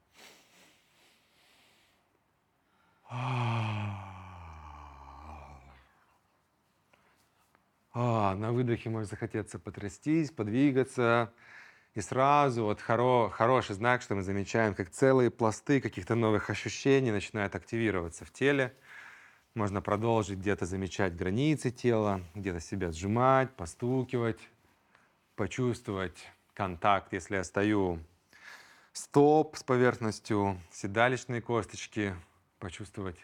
Ah. 3.10 4.07
А, 8.00 8.36
на 8.36 8.52
выдохе 8.52 8.90
может 8.90 9.10
захотеться 9.10 9.58
потрястись, 9.58 10.30
подвигаться. 10.30 11.32
И 11.94 12.00
сразу 12.00 12.62
вот 12.62 12.80
хоро, 12.80 13.28
хороший 13.28 13.74
знак, 13.74 14.02
что 14.02 14.14
мы 14.14 14.22
замечаем, 14.22 14.76
как 14.76 14.90
целые 14.90 15.32
пласты 15.32 15.80
каких-то 15.80 16.14
новых 16.14 16.48
ощущений 16.48 17.10
начинают 17.10 17.56
активироваться 17.56 18.24
в 18.24 18.30
теле. 18.30 18.72
Можно 19.54 19.82
продолжить 19.82 20.38
где-то 20.38 20.64
замечать 20.64 21.16
границы 21.16 21.72
тела, 21.72 22.20
где-то 22.36 22.60
себя 22.60 22.92
сжимать, 22.92 23.50
постукивать, 23.56 24.38
почувствовать 25.34 26.30
контакт, 26.54 27.12
если 27.12 27.34
я 27.34 27.42
стою 27.42 27.98
стоп 28.92 29.56
с 29.56 29.64
поверхностью, 29.64 30.60
седалищные 30.70 31.42
косточки, 31.42 32.14
почувствовать 32.60 33.18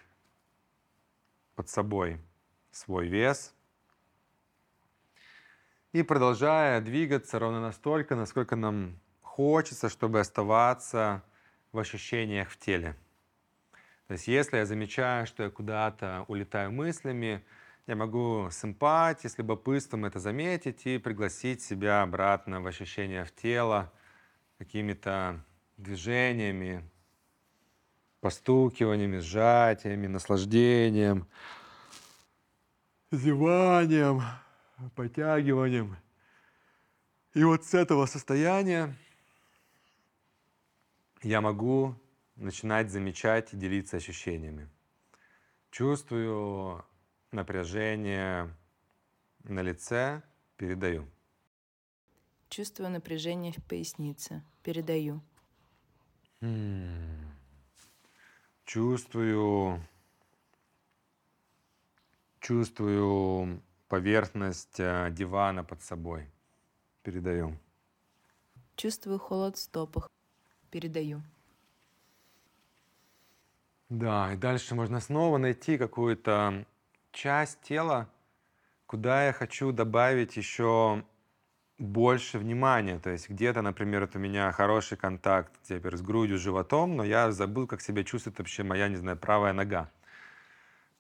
под 1.55 1.69
собой 1.69 2.19
свой 2.73 3.07
вес– 3.07 3.55
и 5.95 6.03
продолжая 6.03 6.81
двигаться 6.81 7.39
ровно 7.39 7.61
настолько, 7.61 8.17
насколько 8.17 8.57
нам 8.57 8.99
хочется, 9.23 9.89
чтобы 9.89 10.19
оставаться 10.19 11.23
в 11.71 11.79
ощущениях 11.79 12.51
в 12.51 12.59
теле. 12.59 12.97
То 14.09 14.15
есть 14.15 14.27
если 14.27 14.57
я 14.57 14.67
замечаю, 14.67 15.25
что 15.25 15.45
я 15.45 15.51
куда-то 15.51 16.25
улетаю 16.27 16.73
мыслями, 16.73 17.45
я 17.87 17.95
могу 17.95 18.49
с 18.51 18.65
эмпатией, 18.65 19.31
с 19.31 19.39
любопытством 19.39 20.05
это 20.05 20.19
заметить 20.19 20.85
и 20.85 20.99
пригласить 20.99 21.63
себя 21.63 22.03
обратно 22.03 22.61
в 22.61 22.67
ощущения 22.67 23.25
в 23.25 23.33
тело 23.33 23.93
какими-то 24.59 25.45
движениями, 25.77 26.83
постукиваниями, 28.21 29.19
сжатиями, 29.19 30.09
наслаждением, 30.09 31.29
зеванием, 33.13 34.23
подтягиванием. 34.95 35.97
И 37.35 37.43
вот 37.43 37.65
с 37.65 37.75
этого 37.75 38.07
состояния 38.07 38.97
я 41.23 41.41
могу 41.41 41.97
начинать 42.37 42.91
замечать 42.91 43.53
и 43.53 43.57
делиться 43.57 43.97
ощущениями. 43.97 44.69
Чувствую 45.71 46.85
напряжение 47.33 48.55
на 49.43 49.61
лице, 49.61 50.23
передаю. 50.57 51.09
Чувствую 52.49 52.91
напряжение 52.91 53.53
в 53.53 53.65
пояснице, 53.65 54.45
передаю. 54.63 55.21
Чувствую, 58.65 59.85
чувствую 62.41 63.63
поверхность 63.95 64.81
э, 64.81 65.09
дивана 65.13 65.63
под 65.63 65.81
собой. 65.81 66.27
Передаю. 67.05 67.57
Чувствую 68.75 69.21
холод 69.21 69.57
в 69.57 69.61
стопах. 69.61 70.11
Передаю. 70.73 71.23
Да, 73.89 74.33
и 74.33 74.37
дальше 74.37 74.75
можно 74.75 74.99
снова 74.99 75.39
найти 75.39 75.79
какую-то 75.79 76.65
часть 77.13 77.61
тела, 77.61 78.09
куда 78.87 79.27
я 79.27 79.33
хочу 79.33 79.71
добавить 79.71 80.37
еще 80.37 81.05
больше 81.79 82.39
внимания. 82.41 82.99
То 82.99 83.11
есть 83.11 83.31
где-то, 83.31 83.63
например, 83.63 84.01
вот 84.01 84.17
у 84.17 84.19
меня 84.19 84.51
хороший 84.51 84.97
контакт 84.97 85.53
теперь 85.63 85.97
с 85.97 86.03
грудью, 86.03 86.39
животом, 86.39 86.97
но 86.97 87.05
я 87.05 87.31
забыл, 87.31 87.69
как 87.69 87.81
себя 87.81 88.03
чувствует 88.03 88.39
вообще 88.39 88.65
моя, 88.65 88.89
не 88.89 88.97
знаю, 88.97 89.17
правая 89.17 89.53
нога. 89.53 89.89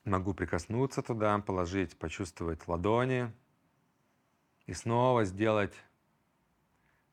Могу 0.04 0.34
прикоснуться 0.34 1.02
туда, 1.02 1.38
положить, 1.38 1.98
почувствовать 1.98 2.68
ладони 2.68 3.32
и 4.66 4.74
снова 4.74 5.24
сделать 5.24 5.72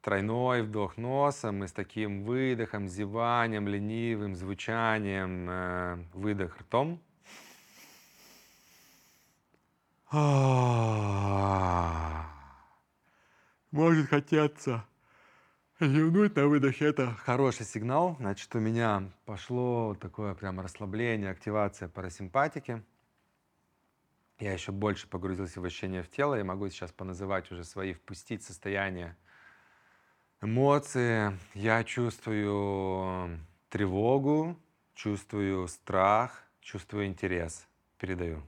тройной 0.02 0.64
вдох 0.64 0.98
носом 0.98 1.64
и 1.64 1.68
с 1.68 1.72
таким 1.72 2.24
выдохом, 2.24 2.90
зеванием, 2.90 3.68
ленивым 3.68 4.36
звучанием, 4.36 5.50
э, 5.50 6.04
выдох 6.14 6.60
ртом. 6.60 7.02
Может 13.72 14.10
хотеться 14.10 14.86
зевнуть 15.88 16.36
на 16.36 16.48
выдохе. 16.48 16.86
Это 16.86 17.12
хороший 17.12 17.66
сигнал. 17.66 18.16
Значит, 18.20 18.54
у 18.56 18.60
меня 18.60 19.12
пошло 19.26 19.96
такое 19.96 20.36
прямо 20.36 20.64
расслабление, 20.64 21.32
активация 21.32 21.90
парасимпатики. 21.90 22.84
Я 24.40 24.54
еще 24.54 24.72
больше 24.72 25.08
погрузился 25.08 25.62
в 25.62 25.66
ощущение 25.66 26.04
в 26.04 26.10
тело. 26.10 26.36
Я 26.36 26.44
могу 26.44 26.70
сейчас 26.70 26.92
поназывать 26.92 27.52
уже 27.52 27.64
свои, 27.64 27.94
впустить 27.94 28.44
состояние 28.44 29.16
эмоции. 30.42 31.38
Я 31.54 31.84
чувствую 31.84 33.40
тревогу, 33.70 34.58
чувствую 34.94 35.68
страх, 35.68 36.44
чувствую 36.60 37.08
интерес. 37.08 37.68
Передаю. 37.98 38.42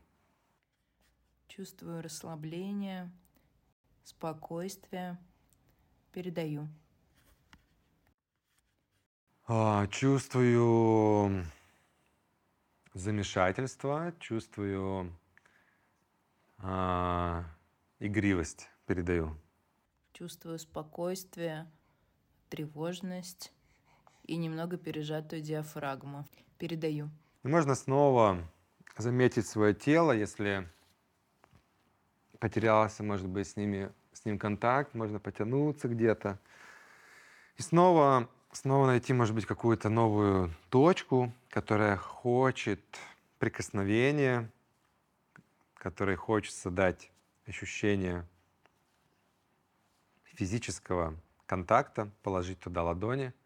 Чувствую 1.48 2.02
расслабление, 2.02 3.12
спокойствие. 4.04 5.17
Передаю. 6.12 6.67
А, 9.46 9.88
чувствую 9.88 11.46
замешательство, 12.94 14.14
чувствую 14.20 15.14
а, 16.60 17.44
игривость. 18.00 18.70
Передаю. 18.86 19.36
Чувствую 20.14 20.60
спокойствие, 20.60 21.70
тревожность 22.48 23.52
и 24.24 24.38
немного 24.38 24.78
пережатую 24.78 25.42
диафрагму. 25.42 26.26
Передаю. 26.58 27.10
И 27.44 27.48
можно 27.50 27.76
снова 27.76 28.50
заметить 28.98 29.46
свое 29.46 29.74
тело, 29.74 30.14
если 30.14 30.70
потерялся, 32.40 33.04
может 33.04 33.28
быть, 33.28 33.50
с, 33.50 33.58
ними, 33.58 33.92
с 34.14 34.24
ним 34.24 34.40
контакт, 34.40 34.94
можно 34.94 35.20
потянуться 35.20 35.90
где-то. 35.90 36.40
И 37.58 37.62
снова, 37.62 38.30
снова 38.54 38.88
найти, 38.88 39.13
может 39.13 39.36
быть, 39.36 39.46
какую-то 39.46 39.89
новую 39.89 40.54
точку, 40.70 41.32
которая 41.50 41.98
хочет 41.98 42.80
прикосновения, 43.39 44.50
которой 45.76 46.16
хочется 46.16 46.70
дать 46.70 47.12
ощущение 47.46 48.26
физического 50.24 51.16
контакта, 51.46 52.10
положить 52.24 52.60
туда 52.60 52.84
ладони– 52.84 53.34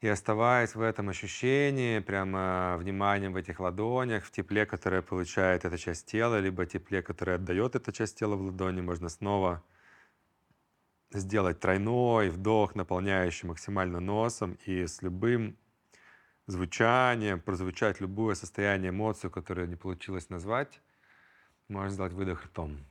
и 0.00 0.06
оставаясь 0.06 0.76
в 0.76 0.80
этом 0.80 1.08
ощущении, 1.08 1.98
прямо 1.98 2.76
вниманием 2.78 3.32
в 3.32 3.36
этих 3.36 3.58
ладонях, 3.58 4.24
в 4.24 4.30
тепле, 4.30 4.64
которое 4.64 5.02
получает 5.02 5.64
эта 5.64 5.76
часть 5.76 6.06
тела, 6.06 6.38
либо 6.38 6.66
тепле, 6.66 7.02
которое 7.02 7.34
отдает 7.34 7.74
эта 7.74 7.92
часть 7.92 8.16
тела 8.16 8.36
в 8.36 8.42
ладони, 8.42 8.80
можно 8.80 9.08
снова 9.08 9.62
сделать 11.10 11.60
тройной 11.60 12.30
вдох, 12.30 12.74
наполняющий 12.74 13.48
максимально 13.48 14.00
носом, 14.00 14.58
и 14.66 14.86
с 14.86 15.02
любым 15.02 15.56
звучанием, 16.46 17.40
прозвучать 17.40 18.00
любое 18.00 18.34
состояние, 18.34 18.90
эмоцию, 18.90 19.30
которое 19.30 19.66
не 19.66 19.76
получилось 19.76 20.30
назвать, 20.30 20.80
можно 21.68 21.90
сделать 21.90 22.12
выдох 22.12 22.44
ртом. 22.46 22.84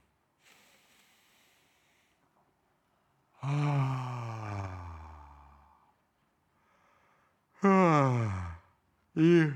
И 9.16 9.52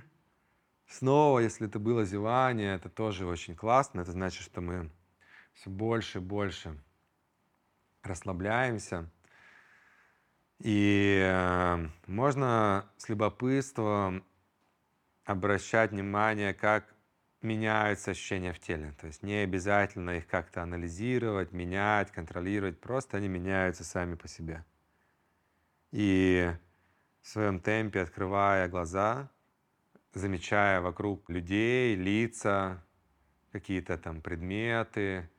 снова, 0.88 1.40
если 1.40 1.68
это 1.68 1.78
было 1.78 2.04
зевание, 2.04 2.76
это 2.76 2.90
тоже 2.90 3.28
очень 3.28 3.56
классно. 3.56 4.02
Это 4.02 4.12
значит, 4.12 4.42
что 4.42 4.62
мы 4.62 4.90
все 5.54 5.70
больше 5.70 6.18
и 6.18 6.22
больше 6.22 6.76
расслабляемся. 8.04 9.10
И 10.60 11.20
э, 11.24 11.88
можно 12.08 12.90
с 12.98 13.10
любопытством 13.10 14.24
обращать 15.26 15.92
внимание, 15.92 16.54
как 16.54 16.86
меняются 17.42 18.12
ощущения 18.12 18.54
в 18.54 18.60
теле. 18.60 18.94
То 19.00 19.08
есть 19.08 19.24
не 19.24 19.36
обязательно 19.38 20.12
их 20.12 20.28
как-то 20.28 20.62
анализировать, 20.62 21.52
менять, 21.52 22.12
контролировать, 22.12 22.80
просто 22.80 23.18
они 23.18 23.28
меняются 23.28 23.84
сами 23.84 24.16
по 24.16 24.28
себе. 24.28 24.64
И 25.92 26.52
в 27.22 27.28
своем 27.28 27.60
темпе, 27.60 28.02
открывая 28.02 28.68
глаза, 28.68 29.30
замечая 30.14 30.82
вокруг 30.82 31.30
людей, 31.30 31.96
лица, 31.96 32.84
какие-то 33.52 33.98
там 33.98 34.22
предметы, 34.22 35.30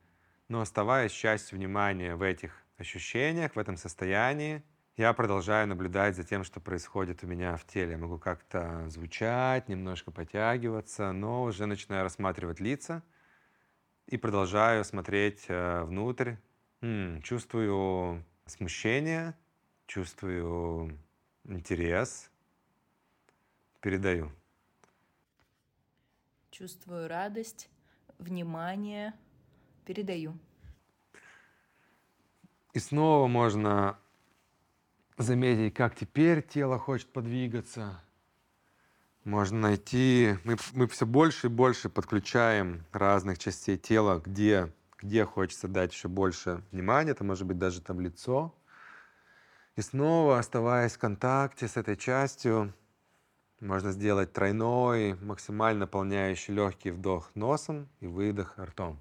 но 0.53 0.61
оставаясь 0.61 1.11
частью 1.11 1.57
внимания 1.57 2.15
в 2.15 2.21
этих 2.21 2.63
ощущениях, 2.77 3.55
в 3.55 3.57
этом 3.57 3.75
состоянии, 3.75 4.61
я 4.97 5.11
продолжаю 5.13 5.67
наблюдать 5.67 6.15
за 6.15 6.23
тем, 6.23 6.43
что 6.43 6.59
происходит 6.59 7.23
у 7.23 7.27
меня 7.27 7.57
в 7.57 7.65
теле. 7.65 7.97
Могу 7.97 8.19
как-то 8.19 8.87
звучать, 8.87 9.67
немножко 9.67 10.11
потягиваться, 10.11 11.11
но 11.11 11.41
уже 11.41 11.65
начинаю 11.65 12.03
рассматривать 12.03 12.59
лица 12.59 13.01
и 14.05 14.15
продолжаю 14.15 14.85
смотреть 14.85 15.45
э, 15.47 15.81
внутрь. 15.85 16.35
М-м, 16.81 17.23
чувствую 17.23 18.23
смущение, 18.45 19.33
чувствую 19.87 20.99
интерес. 21.45 22.29
Передаю. 23.81 24.31
Чувствую 26.51 27.07
радость, 27.07 27.71
внимание. 28.19 29.15
Передаю. 29.85 30.37
И 32.73 32.79
снова 32.79 33.27
можно 33.27 33.97
заметить, 35.17 35.73
как 35.73 35.95
теперь 35.95 36.41
тело 36.41 36.79
хочет 36.79 37.11
подвигаться. 37.11 38.01
Можно 39.23 39.59
найти, 39.59 40.37
мы, 40.43 40.57
мы 40.73 40.87
все 40.87 41.05
больше 41.05 41.47
и 41.47 41.49
больше 41.49 41.89
подключаем 41.89 42.83
разных 42.91 43.39
частей 43.39 43.77
тела, 43.77 44.21
где, 44.25 44.73
где 44.97 45.25
хочется 45.25 45.67
дать 45.67 45.93
еще 45.93 46.07
больше 46.07 46.63
внимания. 46.71 47.11
Это 47.11 47.23
может 47.23 47.47
быть 47.47 47.57
даже 47.57 47.81
там 47.81 48.01
лицо, 48.01 48.53
и 49.75 49.81
снова, 49.81 50.37
оставаясь 50.37 50.93
в 50.93 50.99
контакте 50.99 51.67
с 51.67 51.77
этой 51.77 51.97
частью, 51.97 52.73
можно 53.59 53.91
сделать 53.91 54.33
тройной, 54.33 55.15
максимально 55.15 55.81
наполняющий 55.81 56.53
легкий 56.53 56.91
вдох 56.91 57.31
носом 57.33 57.89
и 57.99 58.05
выдох 58.05 58.59
ртом. 58.59 58.99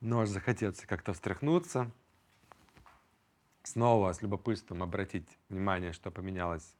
Может 0.00 0.34
захотеться 0.34 0.86
как-то 0.86 1.12
встряхнуться. 1.12 1.90
Снова 3.62 4.12
с 4.12 4.22
любопытством 4.22 4.82
обратить 4.82 5.28
внимание, 5.48 5.92
что 5.92 6.10
поменялось 6.10 6.76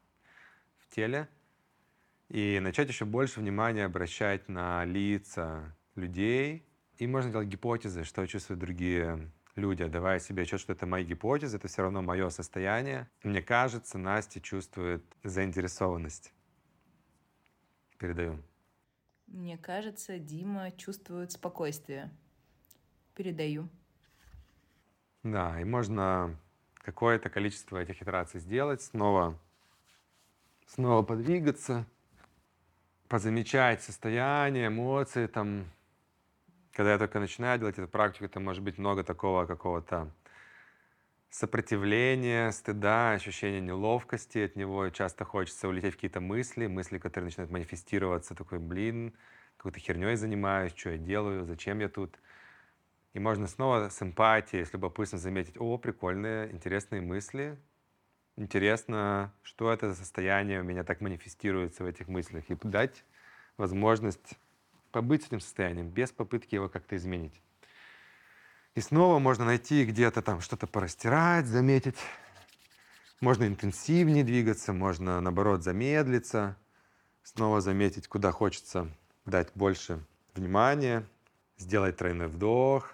в 0.78 0.88
теле– 0.94 1.28
И 2.32 2.60
начать 2.60 2.88
еще 2.88 3.04
больше 3.04 3.40
внимания 3.40 3.84
обращать 3.84 4.48
на 4.48 4.86
лица 4.86 5.76
людей. 5.96 6.66
И 6.96 7.06
можно 7.06 7.30
делать 7.30 7.48
гипотезы, 7.48 8.04
что 8.04 8.26
чувствуют 8.26 8.60
другие 8.60 9.30
люди, 9.56 9.84
давая 9.86 10.18
себе 10.18 10.42
отчет, 10.42 10.60
что 10.60 10.72
это 10.72 10.86
мои 10.86 11.04
гипотезы, 11.04 11.56
это 11.56 11.68
все 11.68 11.82
равно 11.82 12.02
мое 12.02 12.28
состояние. 12.30 13.08
Мне 13.22 13.42
кажется, 13.42 13.98
Настя 13.98 14.40
чувствует 14.40 15.04
заинтересованность. 15.22 16.32
Передаю. 17.98 18.38
Мне 19.26 19.56
кажется, 19.56 20.18
Дима 20.18 20.70
чувствует 20.72 21.32
спокойствие. 21.32 22.10
Передаю. 23.14 23.68
Да, 25.22 25.60
и 25.60 25.64
можно 25.64 26.36
какое-то 26.74 27.30
количество 27.30 27.78
этих 27.78 28.02
итераций 28.02 28.40
сделать, 28.40 28.82
снова, 28.82 29.38
снова 30.66 31.02
подвигаться, 31.02 31.86
позамечать 33.08 33.82
состояние, 33.82 34.66
эмоции, 34.66 35.26
там, 35.26 35.66
когда 36.72 36.92
я 36.92 36.98
только 36.98 37.20
начинаю 37.20 37.58
делать 37.58 37.78
эту 37.78 37.88
практику, 37.88 38.24
это 38.24 38.40
может 38.40 38.62
быть 38.62 38.78
много 38.78 39.04
такого 39.04 39.46
какого-то 39.46 40.10
сопротивления, 41.30 42.50
стыда, 42.52 43.12
ощущения 43.12 43.60
неловкости 43.60 44.38
от 44.38 44.56
него. 44.56 44.88
Часто 44.90 45.24
хочется 45.24 45.68
улететь 45.68 45.94
в 45.94 45.96
какие-то 45.96 46.20
мысли, 46.20 46.66
мысли, 46.66 46.98
которые 46.98 47.26
начинают 47.26 47.50
манифестироваться. 47.50 48.34
Такой, 48.34 48.58
блин, 48.58 49.14
какой-то 49.56 49.80
херней 49.80 50.16
занимаюсь, 50.16 50.74
что 50.76 50.90
я 50.90 50.98
делаю, 50.98 51.44
зачем 51.46 51.80
я 51.80 51.88
тут. 51.88 52.18
И 53.14 53.18
можно 53.18 53.46
снова 53.46 53.88
с 53.88 54.02
эмпатией, 54.02 54.64
с 54.64 54.72
любопытством 54.72 55.20
заметить, 55.20 55.56
о, 55.58 55.78
прикольные, 55.78 56.50
интересные 56.52 57.00
мысли. 57.00 57.58
Интересно, 58.36 59.32
что 59.42 59.70
это 59.72 59.90
за 59.90 59.94
состояние 59.94 60.60
у 60.60 60.64
меня 60.64 60.84
так 60.84 61.02
манифестируется 61.02 61.84
в 61.84 61.86
этих 61.86 62.08
мыслях. 62.08 62.50
И 62.50 62.54
дать 62.62 63.04
возможность 63.58 64.38
побыть 64.92 65.24
с 65.24 65.26
этим 65.26 65.40
состоянием, 65.40 65.88
без 65.88 66.12
попытки 66.12 66.54
его 66.54 66.68
как-то 66.68 66.96
изменить. 66.96 67.40
И 68.74 68.80
снова 68.80 69.18
можно 69.18 69.44
найти 69.44 69.84
где-то 69.84 70.22
там 70.22 70.40
что-то 70.40 70.66
порастирать, 70.66 71.46
заметить. 71.46 71.96
Можно 73.20 73.46
интенсивнее 73.46 74.24
двигаться, 74.24 74.72
можно, 74.72 75.20
наоборот, 75.20 75.62
замедлиться. 75.62 76.56
Снова 77.22 77.60
заметить, 77.60 78.08
куда 78.08 78.32
хочется 78.32 78.88
дать 79.24 79.50
больше 79.54 80.04
внимания. 80.34 81.06
Сделать 81.56 81.96
тройной 81.96 82.28
вдох. 82.28 82.90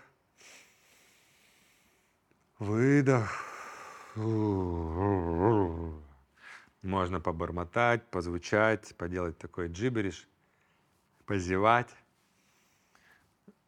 Выдох. 2.58 3.30
Можно 6.82 7.20
побормотать, 7.20 8.04
позвучать, 8.10 8.94
поделать 8.96 9.38
такой 9.38 9.68
джибериш 9.68 10.28
позевать, 11.28 11.94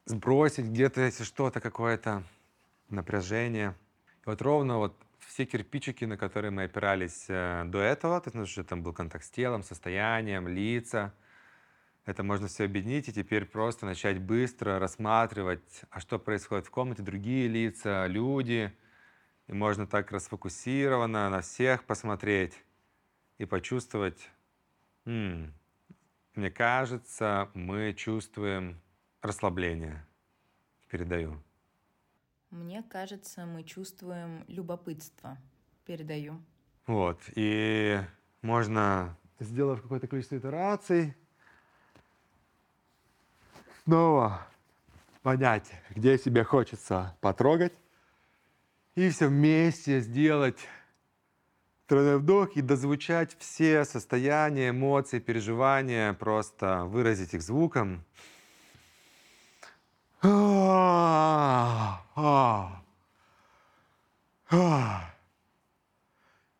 сбросить 0.06 0.64
где-то, 0.64 1.02
если 1.02 1.24
что-то, 1.24 1.60
какое-то 1.60 2.24
напряжение. 2.88 3.74
И 4.24 4.28
вот 4.30 4.40
ровно 4.40 4.78
вот 4.78 4.96
все 5.18 5.44
кирпичики, 5.44 6.06
на 6.06 6.16
которые 6.16 6.50
мы 6.50 6.64
опирались 6.64 7.26
э, 7.28 7.64
до 7.66 7.78
этого, 7.80 8.18
то 8.20 8.28
есть, 8.28 8.34
ну, 8.34 8.46
что 8.46 8.64
там 8.64 8.82
был 8.82 8.94
контакт 8.94 9.26
с 9.26 9.30
телом, 9.30 9.62
состоянием, 9.62 10.48
лица, 10.48 11.12
это 12.06 12.22
можно 12.22 12.48
все 12.48 12.64
объединить 12.64 13.10
и 13.10 13.12
теперь 13.12 13.44
просто 13.44 13.84
начать 13.84 14.18
быстро 14.18 14.78
рассматривать, 14.78 15.82
а 15.90 16.00
что 16.00 16.18
происходит 16.18 16.66
в 16.66 16.70
комнате, 16.70 17.02
другие 17.02 17.46
лица, 17.46 18.06
люди. 18.06 18.72
И 19.48 19.52
можно 19.52 19.86
так 19.86 20.10
расфокусированно 20.12 21.28
на 21.28 21.42
всех 21.42 21.84
посмотреть 21.84 22.54
и 23.36 23.44
почувствовать, 23.44 24.30
мне 26.34 26.50
кажется, 26.50 27.50
мы 27.54 27.92
чувствуем 27.94 28.80
расслабление. 29.22 30.06
Передаю. 30.88 31.40
Мне 32.50 32.82
кажется, 32.82 33.46
мы 33.46 33.62
чувствуем 33.62 34.44
любопытство. 34.48 35.38
Передаю. 35.86 36.40
Вот. 36.86 37.20
И 37.34 38.00
можно, 38.42 39.16
сделав 39.38 39.82
какое-то 39.82 40.08
количество 40.08 40.36
итераций, 40.36 41.14
снова 43.84 44.46
понять, 45.22 45.70
где 45.90 46.18
себе 46.18 46.44
хочется 46.44 47.16
потрогать, 47.20 47.72
и 48.94 49.10
все 49.10 49.28
вместе 49.28 50.00
сделать 50.00 50.58
тройной 51.90 52.18
вдох 52.18 52.56
и 52.56 52.62
дозвучать 52.62 53.36
все 53.40 53.84
состояния, 53.84 54.68
эмоции, 54.70 55.18
переживания, 55.18 56.12
просто 56.12 56.84
выразить 56.84 57.34
их 57.34 57.42
звуком. 57.42 58.04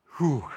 Фух. 0.04 0.52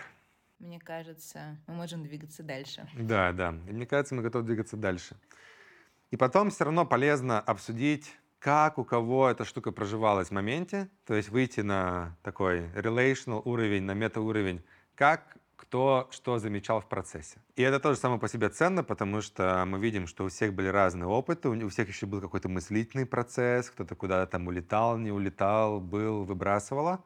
Мне 0.58 0.80
кажется, 0.80 1.60
мы 1.68 1.76
можем 1.76 2.02
двигаться 2.02 2.42
дальше. 2.42 2.90
Да, 2.98 3.32
да. 3.32 3.54
И 3.68 3.72
мне 3.72 3.86
кажется, 3.86 4.16
мы 4.16 4.24
готовы 4.24 4.44
двигаться 4.44 4.76
дальше. 4.76 5.16
И 6.10 6.18
потом 6.18 6.50
все 6.50 6.64
равно 6.64 6.84
полезно 6.84 7.40
обсудить 7.40 8.12
как 8.44 8.78
у 8.78 8.84
кого 8.84 9.30
эта 9.30 9.46
штука 9.46 9.72
проживалась 9.72 10.28
в 10.28 10.32
моменте, 10.32 10.90
то 11.06 11.14
есть 11.14 11.30
выйти 11.30 11.62
на 11.62 12.18
такой 12.24 12.66
relational 12.76 13.42
уровень, 13.46 13.84
на 13.84 13.94
метауровень, 13.94 14.62
как 14.96 15.38
кто 15.56 16.10
что 16.12 16.40
замечал 16.40 16.82
в 16.82 16.90
процессе. 16.90 17.38
И 17.56 17.62
это 17.62 17.80
тоже 17.80 17.98
само 17.98 18.20
по 18.20 18.28
себе 18.28 18.50
ценно, 18.50 18.84
потому 18.84 19.22
что 19.22 19.64
мы 19.66 19.80
видим, 19.80 20.08
что 20.08 20.26
у 20.26 20.28
всех 20.28 20.54
были 20.54 20.68
разные 20.68 21.08
опыты, 21.08 21.48
у 21.48 21.70
всех 21.70 21.88
еще 21.88 22.06
был 22.06 22.20
какой-то 22.20 22.50
мыслительный 22.50 23.06
процесс, 23.06 23.70
кто-то 23.70 23.96
куда-то 23.96 24.30
там 24.30 24.46
улетал, 24.46 24.98
не 24.98 25.12
улетал, 25.12 25.80
был, 25.80 26.26
выбрасывало. 26.26 27.02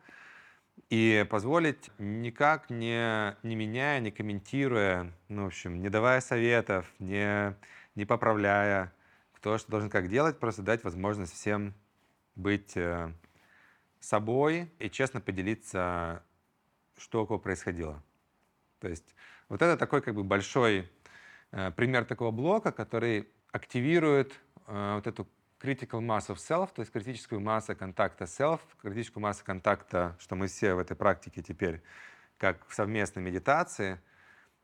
И 0.89 1.23
позволить 1.29 1.91
никак 1.99 2.71
не, 2.71 3.35
не 3.43 3.55
меняя, 3.55 3.99
не 3.99 4.09
комментируя, 4.09 5.13
ну, 5.29 5.43
в 5.43 5.47
общем, 5.47 5.83
не 5.83 5.89
давая 5.89 6.19
советов, 6.19 6.91
не, 6.97 7.55
не 7.93 8.05
поправляя, 8.05 8.91
кто 9.47 9.57
что 9.57 9.71
должен 9.71 9.89
как 9.89 10.09
делать, 10.09 10.39
просто 10.39 10.61
дать 10.61 10.83
возможность 10.83 11.33
всем 11.33 11.73
быть 12.35 12.75
э, 12.75 13.13
собой 14.01 14.69
и 14.77 14.89
честно 14.89 15.21
поделиться, 15.21 16.21
что 16.97 17.23
у 17.23 17.25
кого 17.25 17.39
происходило. 17.39 18.03
То 18.79 18.89
есть 18.89 19.15
вот 19.47 19.61
это 19.61 19.77
такой 19.77 20.01
как 20.01 20.15
бы 20.15 20.25
большой 20.25 20.91
э, 21.51 21.71
пример 21.71 22.03
такого 22.03 22.31
блока, 22.31 22.73
который 22.73 23.29
активирует 23.53 24.37
э, 24.65 24.95
вот 24.95 25.07
эту 25.07 25.25
critical 25.61 26.01
mass 26.01 26.27
of 26.27 26.35
self, 26.35 26.71
то 26.75 26.81
есть 26.81 26.91
критическую 26.91 27.39
массу 27.39 27.73
контакта 27.73 28.25
self, 28.25 28.59
критическую 28.81 29.23
массу 29.23 29.45
контакта, 29.45 30.17
что 30.19 30.35
мы 30.35 30.47
все 30.47 30.73
в 30.73 30.79
этой 30.79 30.97
практике 30.97 31.41
теперь, 31.41 31.81
как 32.37 32.67
в 32.67 32.73
совместной 32.73 33.23
медитации. 33.23 34.01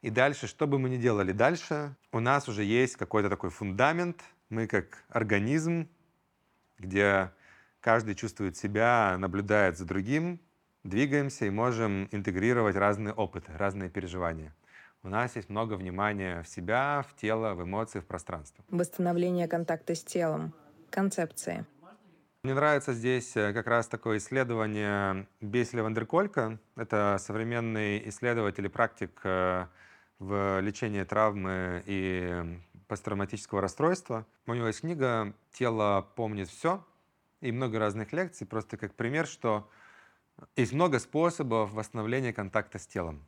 И 0.01 0.09
дальше, 0.09 0.47
что 0.47 0.67
бы 0.67 0.77
мы 0.77 0.89
ни 0.89 0.97
делали 0.97 1.31
дальше, 1.31 1.95
у 2.11 2.19
нас 2.19 2.49
уже 2.49 2.65
есть 2.65 2.97
какой-то 2.97 3.29
такой 3.29 3.49
фундамент, 3.49 4.21
мы 4.49 4.67
как 4.67 5.03
организм, 5.09 5.89
где 6.77 7.31
каждый 7.79 8.15
чувствует 8.15 8.57
себя, 8.57 9.15
наблюдает 9.17 9.77
за 9.77 9.85
другим, 9.85 10.39
двигаемся 10.83 11.45
и 11.45 11.49
можем 11.49 12.07
интегрировать 12.11 12.75
разные 12.75 13.13
опыты, 13.13 13.51
разные 13.57 13.89
переживания. 13.89 14.53
У 15.01 15.09
нас 15.09 15.35
есть 15.35 15.49
много 15.49 15.73
внимания 15.73 16.43
в 16.43 16.47
себя, 16.47 17.05
в 17.07 17.15
тело, 17.15 17.55
в 17.55 17.63
эмоции, 17.63 17.99
в 17.99 18.05
пространство. 18.05 18.63
Восстановление 18.69 19.47
контакта 19.49 19.95
с 19.95 20.03
телом. 20.03 20.53
Концепции. 20.89 21.65
Мне 22.43 22.53
нравится 22.53 22.93
здесь 22.93 23.35
э, 23.37 23.53
как 23.53 23.67
раз 23.67 23.87
такое 23.87 24.17
исследование 24.17 25.27
Бейселя 25.39 25.83
Вандерколька. 25.83 26.59
Это 26.75 27.17
современный 27.19 28.09
исследователь 28.09 28.65
и 28.65 28.69
практик 28.69 29.19
э, 29.23 29.67
в 30.19 30.59
лечении 30.59 31.03
травмы 31.03 31.83
и 31.85 32.59
посттравматического 32.93 33.59
расстройства. 33.59 34.27
У 34.45 34.53
него 34.53 34.67
есть 34.67 34.81
книга 34.81 35.33
«Тело 35.51 36.07
помнит 36.15 36.47
все» 36.47 36.85
и 37.41 37.51
много 37.51 37.79
разных 37.79 38.13
лекций, 38.13 38.45
просто 38.45 38.77
как 38.77 38.93
пример, 38.93 39.25
что 39.25 39.67
есть 40.55 40.73
много 40.73 40.99
способов 40.99 41.73
восстановления 41.73 42.33
контакта 42.33 42.77
с 42.77 42.85
телом. 42.85 43.25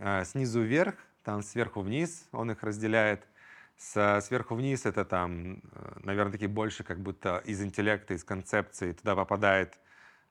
А, 0.00 0.24
снизу 0.24 0.62
вверх, 0.62 0.94
там 1.24 1.42
сверху 1.42 1.82
вниз, 1.82 2.26
он 2.32 2.52
их 2.52 2.62
разделяет. 2.62 3.28
С, 3.76 4.22
сверху 4.22 4.54
вниз 4.54 4.86
это 4.86 5.04
там, 5.04 5.56
э, 5.56 5.58
наверное, 6.04 6.32
такие 6.32 6.48
больше 6.48 6.82
как 6.82 6.98
будто 6.98 7.42
из 7.44 7.60
интеллекта, 7.60 8.14
из 8.14 8.24
концепции 8.24 8.92
туда 8.92 9.14
попадает 9.14 9.78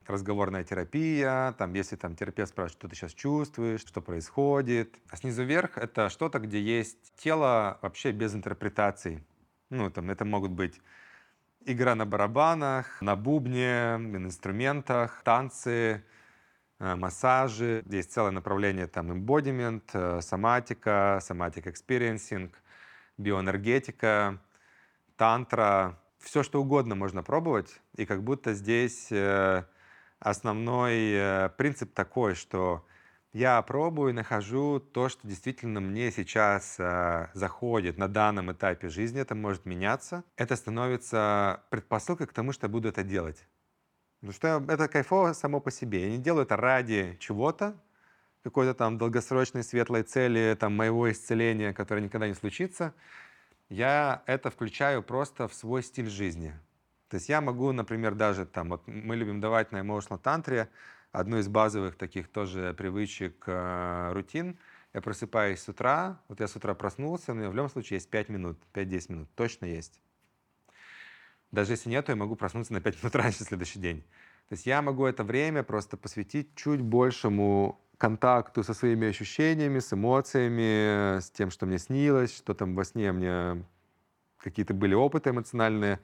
разговорная 0.08 0.64
терапия, 0.64 1.52
там, 1.58 1.74
если 1.74 1.96
там 1.96 2.14
терапевт 2.16 2.50
спрашивает, 2.50 2.78
что 2.78 2.88
ты 2.88 2.96
сейчас 2.96 3.12
чувствуешь, 3.12 3.80
что 3.80 4.00
происходит. 4.00 4.94
А 5.10 5.16
снизу 5.16 5.44
вверх 5.44 5.78
это 5.78 6.08
что-то, 6.08 6.38
где 6.38 6.60
есть 6.60 7.14
тело 7.16 7.78
вообще 7.82 8.12
без 8.12 8.34
интерпретаций. 8.34 9.22
Ну, 9.70 9.90
там, 9.90 10.10
это 10.10 10.24
могут 10.24 10.50
быть 10.50 10.80
игра 11.64 11.94
на 11.94 12.06
барабанах, 12.06 13.00
на 13.00 13.16
бубне, 13.16 13.96
на 13.96 14.16
инструментах, 14.16 15.22
танцы, 15.24 16.04
э, 16.78 16.96
массажи. 16.96 17.82
Есть 17.86 18.12
целое 18.12 18.32
направление 18.32 18.86
там 18.86 19.12
embodiment, 19.12 19.82
э, 19.92 20.20
соматика, 20.20 21.20
somatic 21.22 21.64
experiencing— 21.72 22.52
биоэнергетика, 23.18 24.38
тантра, 25.16 25.98
все 26.18 26.42
что 26.42 26.60
угодно 26.60 26.94
можно 26.94 27.22
пробовать, 27.22 27.80
и 27.96 28.06
как 28.06 28.22
будто 28.22 28.54
здесь 28.54 29.08
э, 29.10 29.64
основной 30.22 31.12
э, 31.12 31.48
принцип 31.56 31.92
такой, 31.92 32.34
что 32.34 32.84
я 33.32 33.60
пробую, 33.62 34.14
нахожу 34.14 34.78
то, 34.78 35.08
что 35.08 35.26
действительно 35.26 35.80
мне 35.80 36.10
сейчас 36.10 36.76
э, 36.78 37.28
заходит 37.34 37.98
на 37.98 38.08
данном 38.08 38.52
этапе 38.52 38.88
жизни, 38.88 39.20
это 39.20 39.34
может 39.34 39.64
меняться. 39.66 40.22
Это 40.36 40.54
становится 40.56 41.62
предпосылкой 41.70 42.26
к 42.26 42.32
тому, 42.32 42.52
что 42.52 42.66
я 42.66 42.70
буду 42.70 42.88
это 42.88 43.02
делать. 43.02 43.46
Потому 44.20 44.32
что 44.34 44.72
это 44.72 44.88
кайфово 44.88 45.32
само 45.32 45.60
по 45.60 45.70
себе. 45.70 46.02
Я 46.02 46.10
не 46.10 46.18
делаю 46.18 46.44
это 46.44 46.56
ради 46.56 47.16
чего-то, 47.20 47.74
какой-то 48.44 48.74
там 48.74 48.98
долгосрочной 48.98 49.64
светлой 49.64 50.02
цели 50.02 50.56
там, 50.58 50.76
моего 50.76 51.10
исцеления, 51.10 51.72
которое 51.72 52.02
никогда 52.02 52.28
не 52.28 52.34
случится. 52.34 52.94
Я 53.68 54.22
это 54.26 54.50
включаю 54.50 55.02
просто 55.02 55.48
в 55.48 55.54
свой 55.54 55.82
стиль 55.82 56.10
жизни. 56.10 56.54
То 57.12 57.16
есть 57.16 57.28
я 57.28 57.42
могу, 57.42 57.72
например, 57.72 58.14
даже 58.14 58.46
там, 58.46 58.70
вот 58.70 58.86
мы 58.86 59.16
любим 59.16 59.38
давать 59.38 59.70
на 59.70 59.80
Emotional 59.80 60.18
Tantra 60.18 60.68
одну 61.12 61.36
из 61.36 61.46
базовых 61.46 61.94
таких 61.96 62.26
тоже 62.28 62.72
привычек, 62.72 63.44
э, 63.44 64.12
рутин. 64.14 64.58
Я 64.94 65.02
просыпаюсь 65.02 65.60
с 65.60 65.68
утра, 65.68 66.22
вот 66.28 66.40
я 66.40 66.48
с 66.48 66.56
утра 66.56 66.72
проснулся, 66.72 67.34
но 67.34 67.50
в 67.50 67.54
любом 67.54 67.68
случае 67.68 67.98
есть 67.98 68.08
5 68.08 68.30
минут, 68.30 68.58
5-10 68.72 69.12
минут, 69.12 69.28
точно 69.34 69.66
есть. 69.66 70.00
Даже 71.50 71.74
если 71.74 71.90
нет, 71.90 72.06
то 72.06 72.12
я 72.12 72.16
могу 72.16 72.34
проснуться 72.34 72.72
на 72.72 72.80
5 72.80 73.02
минут 73.02 73.14
раньше 73.14 73.44
следующий 73.44 73.78
день. 73.78 74.00
То 74.48 74.54
есть 74.54 74.64
я 74.64 74.80
могу 74.80 75.04
это 75.04 75.22
время 75.22 75.62
просто 75.62 75.98
посвятить 75.98 76.54
чуть 76.54 76.80
большему 76.80 77.78
контакту 77.98 78.62
со 78.62 78.72
своими 78.72 79.08
ощущениями, 79.08 79.80
с 79.80 79.92
эмоциями, 79.92 81.20
с 81.20 81.30
тем, 81.30 81.50
что 81.50 81.66
мне 81.66 81.76
снилось, 81.76 82.34
что 82.34 82.54
там 82.54 82.74
во 82.74 82.86
сне 82.86 83.12
мне 83.12 83.66
какие-то 84.38 84.74
были 84.74 84.94
опыты 84.94 85.28
эмоциональные, 85.30 86.00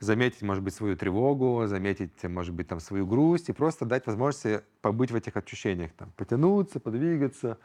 заметить, 0.00 0.42
может 0.42 0.62
быть, 0.62 0.74
свою 0.74 0.96
тревогу, 0.96 1.66
заметить, 1.66 2.22
может 2.24 2.54
быть, 2.54 2.68
там, 2.68 2.80
свою 2.80 3.06
грусть 3.06 3.48
и 3.48 3.52
просто 3.52 3.84
дать 3.84 4.06
возможность 4.06 4.64
побыть 4.80 5.10
в 5.10 5.16
этих 5.16 5.36
ощущениях, 5.36 5.92
там, 5.92 6.12
потянуться, 6.16 6.80
подвигаться, 6.80 7.58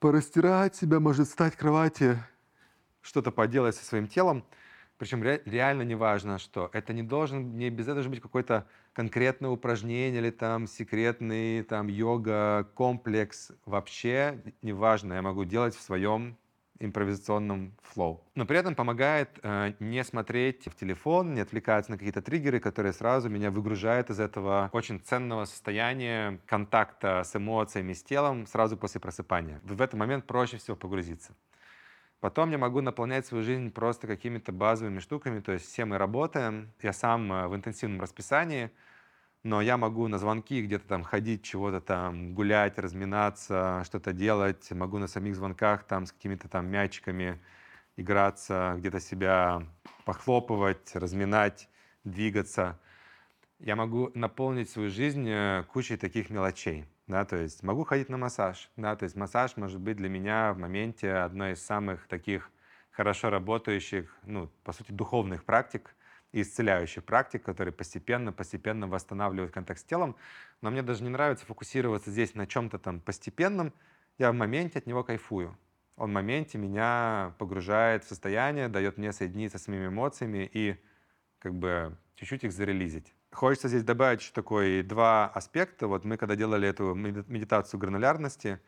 порастирать 0.00 0.76
себя, 0.76 1.00
может, 1.00 1.28
встать 1.28 1.54
в 1.54 1.58
кровати, 1.58 2.18
что-то 3.00 3.30
поделать 3.30 3.76
со 3.76 3.84
своим 3.84 4.06
телом. 4.06 4.44
Причем 4.98 5.22
ре- 5.22 5.42
реально 5.44 5.82
не 5.82 5.94
важно, 5.94 6.38
что 6.38 6.70
это 6.72 6.92
не 6.92 7.04
должен, 7.04 7.56
не 7.56 7.68
этого 7.68 7.94
должен 7.94 8.10
быть 8.10 8.20
какой-то 8.20 8.66
конкретное 8.92 9.50
упражнение 9.50 10.20
или 10.20 10.30
там 10.30 10.66
секретный 10.66 11.62
там 11.62 11.86
йога 11.86 12.68
комплекс. 12.74 13.52
Вообще 13.64 14.42
не 14.60 14.72
важно, 14.72 15.14
я 15.14 15.22
могу 15.22 15.44
делать 15.44 15.76
в 15.76 15.80
своем 15.80 16.36
импровизационном 16.80 17.74
флоу. 17.82 18.22
Но 18.34 18.46
при 18.46 18.58
этом 18.58 18.74
помогает 18.74 19.38
э, 19.42 19.74
не 19.80 20.04
смотреть 20.04 20.66
в 20.66 20.74
телефон, 20.74 21.34
не 21.34 21.40
отвлекаться 21.40 21.90
на 21.90 21.98
какие-то 21.98 22.22
триггеры, 22.22 22.60
которые 22.60 22.92
сразу 22.92 23.28
меня 23.28 23.50
выгружают 23.50 24.10
из 24.10 24.20
этого 24.20 24.70
очень 24.72 25.00
ценного 25.00 25.44
состояния 25.44 26.40
контакта 26.46 27.22
с 27.24 27.34
эмоциями, 27.34 27.92
с 27.92 28.02
телом 28.02 28.46
сразу 28.46 28.76
после 28.76 29.00
просыпания. 29.00 29.60
В 29.64 29.80
этот 29.82 29.94
момент 29.94 30.26
проще 30.26 30.56
всего 30.58 30.76
погрузиться. 30.76 31.34
Потом 32.20 32.50
я 32.50 32.58
могу 32.58 32.80
наполнять 32.80 33.26
свою 33.26 33.44
жизнь 33.44 33.70
просто 33.70 34.08
какими-то 34.08 34.50
базовыми 34.50 34.98
штуками, 34.98 35.40
то 35.40 35.52
есть 35.52 35.66
все 35.66 35.84
мы 35.84 35.98
работаем, 35.98 36.72
я 36.82 36.92
сам 36.92 37.32
э, 37.32 37.48
в 37.48 37.54
интенсивном 37.54 38.00
расписании, 38.00 38.70
но 39.42 39.60
я 39.62 39.76
могу 39.76 40.08
на 40.08 40.18
звонки 40.18 40.62
где-то 40.62 40.86
там 40.86 41.02
ходить, 41.04 41.42
чего-то 41.42 41.80
там 41.80 42.34
гулять, 42.34 42.78
разминаться, 42.78 43.82
что-то 43.84 44.12
делать, 44.12 44.70
могу 44.70 44.98
на 44.98 45.08
самих 45.08 45.36
звонках 45.36 45.84
там 45.84 46.06
с 46.06 46.12
какими-то 46.12 46.48
там 46.48 46.66
мячиками 46.66 47.40
играться, 47.96 48.74
где-то 48.78 49.00
себя 49.00 49.62
похлопывать, 50.04 50.94
разминать, 50.94 51.68
двигаться. 52.04 52.78
Я 53.58 53.76
могу 53.76 54.10
наполнить 54.14 54.70
свою 54.70 54.90
жизнь 54.90 55.28
э, 55.28 55.64
кучей 55.72 55.96
таких 55.96 56.30
мелочей 56.30 56.86
да, 57.08 57.24
то 57.24 57.36
есть 57.36 57.62
могу 57.62 57.84
ходить 57.84 58.10
на 58.10 58.18
массаж, 58.18 58.70
да, 58.76 58.94
то 58.94 59.04
есть 59.04 59.16
массаж 59.16 59.56
может 59.56 59.80
быть 59.80 59.96
для 59.96 60.08
меня 60.08 60.52
в 60.52 60.58
моменте 60.58 61.12
одной 61.12 61.52
из 61.52 61.64
самых 61.64 62.06
таких 62.06 62.50
хорошо 62.90 63.30
работающих, 63.30 64.14
ну, 64.24 64.50
по 64.62 64.72
сути, 64.72 64.92
духовных 64.92 65.44
практик 65.44 65.94
и 66.32 66.42
исцеляющих 66.42 67.04
практик, 67.04 67.42
которые 67.42 67.72
постепенно-постепенно 67.72 68.86
восстанавливают 68.86 69.52
контакт 69.52 69.80
с 69.80 69.84
телом. 69.84 70.16
Но 70.60 70.70
мне 70.70 70.82
даже 70.82 71.02
не 71.02 71.08
нравится 71.08 71.46
фокусироваться 71.46 72.10
здесь 72.10 72.34
на 72.34 72.46
чем-то 72.46 72.78
там 72.78 73.00
постепенном. 73.00 73.72
Я 74.18 74.32
в 74.32 74.34
моменте 74.34 74.78
от 74.78 74.86
него 74.86 75.04
кайфую. 75.04 75.56
Он 75.96 76.10
в 76.10 76.12
моменте 76.12 76.58
меня 76.58 77.34
погружает 77.38 78.04
в 78.04 78.08
состояние, 78.08 78.68
дает 78.68 78.98
мне 78.98 79.12
соединиться 79.12 79.58
с 79.58 79.66
моими 79.66 79.88
эмоциями 79.88 80.48
и 80.52 80.76
как 81.38 81.54
бы 81.54 81.96
чуть-чуть 82.14 82.44
их 82.44 82.52
зарелизить. 82.52 83.14
Хочется 83.32 83.68
здесь 83.68 83.82
добавить 83.82 84.20
еще 84.20 84.32
такой 84.32 84.82
два 84.82 85.26
аспекта. 85.26 85.86
Вот 85.86 86.04
мы 86.04 86.16
когда 86.16 86.36
делали 86.36 86.68
эту 86.68 86.94
медитацию 86.94 87.80
гранулярности, 87.80 88.60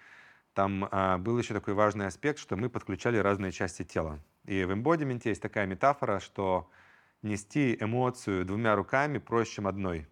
там 0.55 0.89
а, 0.91 1.19
был 1.19 1.39
еще 1.39 1.55
такой 1.55 1.75
важный 1.75 2.07
аспект, 2.07 2.39
что 2.39 2.57
мы 2.57 2.69
подключали 2.69 3.17
разные 3.19 3.53
части 3.53 3.85
тела. 3.85 4.19
И 4.45 4.65
в 4.65 4.73
эмбодименте 4.73 5.31
есть 5.31 5.41
такая 5.41 5.67
метафора, 5.67 6.19
что 6.19 6.69
нести 7.23 7.77
эмоцию 7.81 8.45
двумя 8.45 8.77
руками 8.77 9.19
проще, 9.19 9.57
чем 9.57 9.67
одной. 9.67 10.07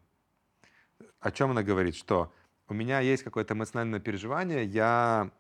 О 1.21 1.31
чем 1.31 1.51
она 1.51 1.63
говорит? 1.63 1.97
Что 1.97 2.33
у 2.69 2.75
меня 2.75 3.01
есть 3.01 3.23
какое-то 3.23 3.55
эмоциональное 3.55 4.01
переживание, 4.01 4.65
я... 4.65 5.31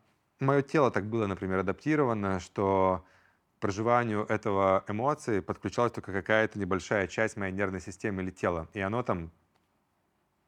мое 0.40 0.62
тело 0.62 0.90
так 0.90 1.06
было, 1.06 1.26
например, 1.26 1.58
адаптировано, 1.58 2.40
что 2.40 3.04
проживанию 3.60 4.24
этого 4.28 4.84
эмоции 4.88 5.40
подключалась 5.40 5.92
только 5.92 6.12
какая-то 6.12 6.58
небольшая 6.58 7.06
часть 7.06 7.36
моей 7.36 7.52
нервной 7.52 7.80
системы 7.80 8.22
или 8.22 8.30
тела. 8.30 8.68
И 8.72 8.80
оно 8.80 9.02
там 9.02 9.30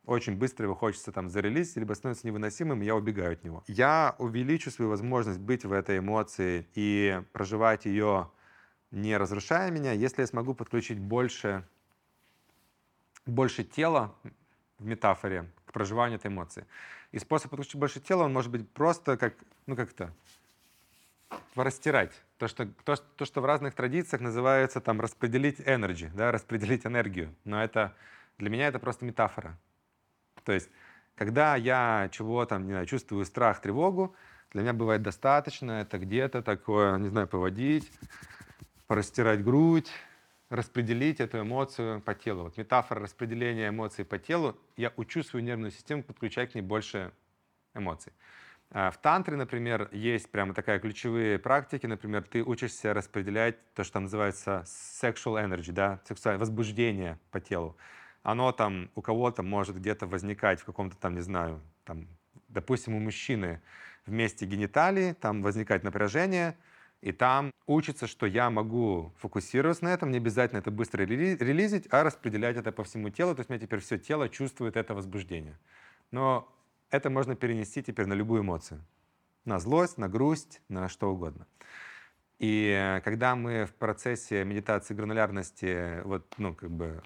очень 0.07 0.37
быстро 0.37 0.65
его 0.65 0.75
хочется 0.75 1.13
там 1.13 1.29
зарелизить, 1.29 1.77
либо 1.77 1.93
становится 1.93 2.27
невыносимым, 2.27 2.83
и 2.83 2.87
я 2.87 2.97
убегаю 2.97 3.33
от 3.33 3.45
него. 3.45 3.63
Я 3.67 4.15
увеличу 4.19 4.71
свою 4.71 4.91
возможность 4.91 5.39
быть 5.39 5.65
в 5.65 5.73
этой 5.73 5.99
эмоции 5.99 6.67
и 6.75 7.23
проживать 7.33 7.85
ее, 7.85 8.31
не 8.91 9.17
разрушая 9.17 9.71
меня, 9.71 9.93
если 9.93 10.23
я 10.23 10.27
смогу 10.27 10.55
подключить 10.55 10.99
больше, 10.99 11.65
больше 13.27 13.65
тела 13.65 14.15
в 14.79 14.87
метафоре 14.87 15.51
к 15.67 15.73
проживанию 15.73 16.19
этой 16.19 16.29
эмоции. 16.29 16.67
И 17.13 17.19
способ 17.19 17.51
подключить 17.51 17.77
больше 17.77 18.01
тела, 18.01 18.25
он 18.25 18.33
может 18.33 18.51
быть 18.51 18.69
просто 18.71 19.17
как, 19.17 19.35
ну 19.67 19.77
как-то, 19.77 20.13
растирать. 21.55 22.13
То 22.39 22.49
что, 22.49 22.67
то, 22.85 22.97
то, 22.97 23.25
что 23.25 23.41
в 23.41 23.45
разных 23.45 23.75
традициях 23.75 24.21
называется 24.21 24.81
там 24.81 25.01
распределить 25.01 25.61
energy, 25.61 26.11
да, 26.15 26.33
распределить 26.33 26.87
энергию. 26.87 27.35
Но 27.45 27.63
это 27.63 27.95
для 28.39 28.51
меня 28.51 28.69
это 28.69 28.79
просто 28.79 29.05
метафора. 29.05 29.59
То 30.45 30.53
есть, 30.53 30.71
когда 31.17 31.57
я 31.57 32.09
чего 32.13 32.47
там, 32.47 32.67
не 32.67 32.73
знаю, 32.73 32.87
чувствую 32.87 33.25
страх, 33.27 33.61
тревогу, 33.61 34.15
для 34.53 34.63
меня 34.63 34.73
бывает 34.73 35.03
достаточно 35.03 35.73
это 35.83 35.99
где-то 35.99 36.43
такое, 36.43 36.97
не 36.99 37.09
знаю, 37.09 37.29
поводить, 37.29 37.91
порастирать 38.91 39.45
грудь, 39.45 39.89
распределить 40.49 41.21
эту 41.21 41.43
эмоцию 41.43 42.01
по 42.01 42.13
телу. 42.13 42.43
Вот 42.43 42.57
метафора 42.57 43.01
распределения 43.01 43.69
эмоций 43.69 44.05
по 44.05 44.19
телу, 44.19 44.59
я 44.77 44.93
учу 44.97 45.23
свою 45.23 45.47
нервную 45.47 45.71
систему 45.71 46.03
подключать 46.03 46.51
к 46.51 46.55
ней 46.57 46.61
больше 46.61 47.13
эмоций. 47.73 48.13
А, 48.73 48.91
в 48.91 49.01
тантре, 49.01 49.37
например, 49.37 49.89
есть 49.93 50.29
прямо 50.33 50.55
такая 50.55 50.81
ключевые 50.81 51.39
практики. 51.39 51.87
Например, 51.87 52.25
ты 52.25 52.43
учишься 52.43 52.93
распределять 52.93 53.55
то, 53.75 53.85
что 53.85 53.93
там 53.93 54.03
называется 54.03 54.65
sexual 54.67 55.41
energy, 55.41 55.71
да, 55.71 56.01
сексуальное 56.05 56.41
возбуждение 56.41 57.17
по 57.31 57.39
телу. 57.39 57.77
Оно 58.25 58.51
там 58.51 58.91
у 58.97 59.03
кого-то 59.03 59.45
может 59.45 59.77
где-то 59.77 60.09
возникать 60.09 60.63
в 60.63 60.65
каком-то 60.65 60.97
там, 60.97 61.15
не 61.15 61.21
знаю, 61.21 61.61
там, 61.85 62.09
допустим, 62.49 62.97
у 62.97 62.99
мужчины 62.99 63.63
в 64.05 64.11
месте 64.11 64.47
гениталии, 64.47 65.13
там 65.13 65.43
возникает 65.43 65.85
напряжение, 65.85 66.57
и 67.03 67.13
там 67.13 67.51
учится, 67.67 68.07
что 68.07 68.27
я 68.27 68.51
могу 68.51 69.13
фокусироваться 69.17 69.85
на 69.85 69.95
этом, 69.95 70.11
не 70.11 70.19
обязательно 70.19 70.59
это 70.59 70.71
быстро 70.71 71.03
релизить, 71.03 71.89
а 71.91 72.03
распределять 72.03 72.57
это 72.57 72.73
по 72.73 72.85
всему 72.85 73.09
телу. 73.09 73.35
То 73.35 73.41
есть 73.41 73.51
у 73.51 73.53
меня 73.53 73.61
теперь 73.65 73.81
все 73.81 73.99
тело 73.99 74.29
чувствует 74.29 74.77
это 74.77 74.95
возбуждение. 74.95 75.59
Но 76.11 76.47
это 76.91 77.09
можно 77.09 77.37
перенести 77.37 77.83
теперь 77.83 78.07
на 78.07 78.13
любую 78.13 78.43
эмоцию. 78.43 78.85
На 79.47 79.59
злость, 79.59 79.97
на 79.97 80.09
грусть, 80.09 80.61
на 80.69 80.89
что 80.89 81.11
угодно. 81.11 81.47
И 82.39 83.01
когда 83.05 83.35
мы 83.35 83.65
в 83.65 83.73
процессе 83.75 84.45
медитации 84.45 84.93
гранулярности 84.93 86.03
вот, 86.05 86.35
ну, 86.37 86.55
как 86.55 86.71
бы 86.71 87.03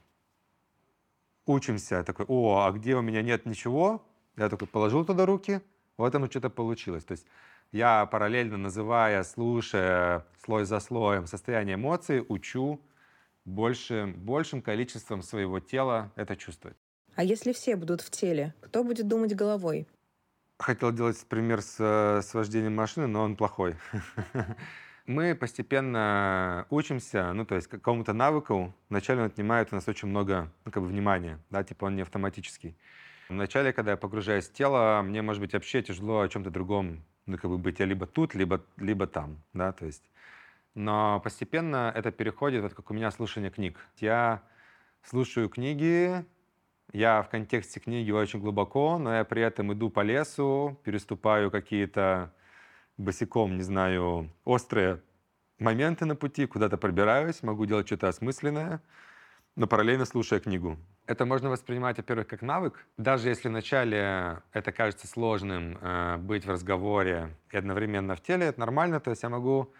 учимся, 1.46 2.02
такой, 2.02 2.24
о, 2.26 2.64
а 2.64 2.72
где 2.72 2.96
у 2.96 3.02
меня 3.02 3.22
нет 3.22 3.46
ничего, 3.46 4.04
я 4.36 4.48
такой 4.48 4.66
положил 4.66 5.04
туда 5.04 5.24
руки, 5.26 5.60
вот 5.96 6.12
оно 6.14 6.26
что-то 6.28 6.50
получилось. 6.50 7.04
То 7.04 7.12
есть 7.12 7.26
я 7.74 8.06
параллельно 8.06 8.56
называя, 8.56 9.24
слушая 9.24 10.24
слой 10.44 10.64
за 10.64 10.78
слоем 10.78 11.26
состояние 11.26 11.74
эмоций, 11.74 12.24
учу 12.28 12.80
больше, 13.44 14.14
большим 14.16 14.62
количеством 14.62 15.22
своего 15.22 15.58
тела 15.58 16.12
это 16.14 16.36
чувствовать. 16.36 16.76
А 17.16 17.24
если 17.24 17.52
все 17.52 17.74
будут 17.74 18.00
в 18.00 18.10
теле, 18.10 18.54
кто 18.60 18.84
будет 18.84 19.08
думать 19.08 19.34
головой? 19.34 19.88
Хотел 20.60 20.92
делать 20.92 21.18
пример 21.28 21.62
с, 21.62 21.80
с 21.80 22.32
вождением 22.32 22.76
машины, 22.76 23.08
но 23.08 23.22
он 23.22 23.34
плохой. 23.34 23.74
Мы 25.06 25.34
постепенно 25.34 26.66
учимся, 26.70 27.32
ну, 27.32 27.44
то 27.44 27.56
есть 27.56 27.66
какому-то 27.66 28.12
навыку. 28.12 28.72
Вначале 28.88 29.22
он 29.22 29.26
отнимает 29.26 29.72
у 29.72 29.74
нас 29.74 29.88
очень 29.88 30.06
много, 30.06 30.48
ну, 30.64 30.70
как 30.70 30.80
бы 30.80 30.88
внимания, 30.88 31.40
да, 31.50 31.64
типа 31.64 31.86
он 31.86 31.96
не 31.96 32.02
автоматический. 32.02 32.76
Вначале, 33.28 33.72
когда 33.72 33.90
я 33.92 33.96
погружаюсь 33.96 34.48
в 34.48 34.52
тело, 34.52 35.02
мне, 35.02 35.22
может 35.22 35.42
быть, 35.42 35.54
вообще 35.54 35.82
тяжело 35.82 36.20
о 36.20 36.28
чем-то 36.28 36.50
другом, 36.50 37.04
ну, 37.26 37.38
как 37.38 37.50
бы 37.50 37.58
быть 37.58 37.80
я 37.80 37.86
либо 37.86 38.06
тут, 38.06 38.34
либо, 38.34 38.64
либо 38.76 39.06
там, 39.06 39.38
да, 39.52 39.72
то 39.72 39.86
есть. 39.86 40.02
Но 40.74 41.20
постепенно 41.20 41.92
это 41.94 42.10
переходит, 42.10 42.62
вот 42.62 42.74
как 42.74 42.90
у 42.90 42.94
меня 42.94 43.10
слушание 43.10 43.50
книг. 43.50 43.78
Я 43.98 44.42
слушаю 45.02 45.48
книги, 45.48 46.24
я 46.92 47.22
в 47.22 47.28
контексте 47.28 47.80
книги 47.80 48.10
очень 48.10 48.40
глубоко, 48.40 48.98
но 48.98 49.14
я 49.14 49.24
при 49.24 49.42
этом 49.42 49.72
иду 49.72 49.90
по 49.90 50.00
лесу, 50.00 50.78
переступаю 50.84 51.50
какие-то 51.50 52.32
босиком, 52.96 53.56
не 53.56 53.62
знаю, 53.62 54.30
острые 54.44 55.00
моменты 55.58 56.04
на 56.04 56.16
пути, 56.16 56.46
куда-то 56.46 56.76
пробираюсь, 56.76 57.42
могу 57.42 57.66
делать 57.66 57.86
что-то 57.86 58.08
осмысленное, 58.08 58.80
но 59.56 59.66
параллельно 59.66 60.04
слушая 60.04 60.40
книгу. 60.40 60.78
Это 61.06 61.26
можно 61.26 61.50
воспринимать, 61.50 61.96
во-первых, 61.96 62.26
как 62.26 62.42
навык. 62.42 62.86
Даже 62.98 63.28
если 63.28 63.48
вначале 63.48 64.42
это 64.52 64.72
кажется 64.72 65.06
сложным, 65.06 65.78
э, 65.80 66.16
быть 66.18 66.44
в 66.44 66.50
разговоре 66.50 67.36
и 67.50 67.56
одновременно 67.56 68.16
в 68.16 68.20
теле, 68.20 68.46
это 68.46 68.60
нормально. 68.60 69.00
То 69.00 69.10
есть 69.10 69.22
я 69.22 69.28
могу 69.28 69.72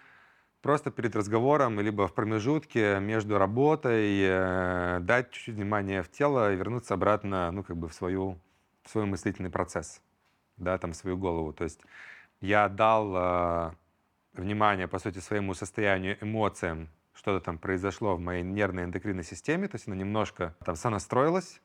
просто 0.63 0.91
перед 0.91 1.17
разговором, 1.17 1.81
либо 1.81 2.07
в 2.07 2.15
промежутке 2.15 3.01
между 3.01 3.39
работой 3.39 4.21
э, 4.23 4.99
дать 5.01 5.31
чуть-чуть 5.31 5.57
внимания 5.57 6.03
в 6.03 6.11
тело 6.11 6.53
и 6.53 6.57
вернуться 6.57 6.95
обратно, 6.95 7.51
ну, 7.51 7.65
как 7.65 7.77
бы 7.77 7.89
в, 7.89 7.95
свою, 7.95 8.39
в 8.83 8.91
свой 8.91 9.07
мыслительный 9.07 9.51
процесс, 9.51 10.01
да, 10.57 10.79
там, 10.79 10.93
в 10.93 10.97
свою 10.97 11.17
голову. 11.17 11.53
То 11.53 11.65
есть 11.65 11.81
я 12.41 12.69
дал 12.69 13.13
э, 13.17 13.71
внимание, 14.35 14.87
по 14.87 14.99
сути, 14.99 15.19
своему 15.19 15.55
состоянию, 15.55 16.17
эмоциям, 16.21 16.89
что-то 17.15 17.45
там 17.45 17.59
произошло 17.59 18.17
в 18.17 18.21
моей 18.21 18.43
нервной 18.43 18.85
эндокринной 18.85 19.25
системе, 19.25 19.69
то 19.69 19.77
есть 19.77 19.87
она 19.87 19.97
немножко 19.97 20.55
там 20.65 20.77
сонастроилась, 20.77 21.61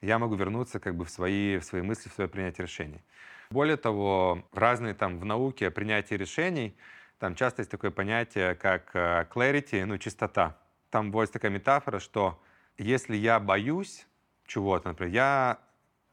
я 0.00 0.18
могу 0.18 0.34
вернуться 0.34 0.80
как 0.80 0.96
бы 0.96 1.04
в 1.04 1.10
свои, 1.10 1.58
в 1.58 1.64
свои 1.64 1.82
мысли, 1.82 2.08
в 2.08 2.12
свое 2.12 2.28
принятие 2.28 2.66
решений. 2.66 3.02
Более 3.50 3.76
того, 3.76 4.44
разные 4.52 4.94
там 4.94 5.18
в 5.18 5.24
науке 5.24 5.70
принятие 5.70 6.18
решений, 6.18 6.76
там 7.18 7.34
часто 7.34 7.60
есть 7.60 7.70
такое 7.70 7.90
понятие, 7.90 8.54
как 8.54 8.90
э, 8.94 9.26
clarity, 9.32 9.84
ну, 9.84 9.96
чистота. 9.98 10.58
Там 10.90 11.12
вводится 11.12 11.34
такая 11.34 11.50
метафора, 11.50 12.00
что 12.00 12.42
если 12.78 13.14
я 13.14 13.38
боюсь 13.38 14.06
чего-то, 14.46 14.88
например, 14.88 15.14
я, 15.14 15.58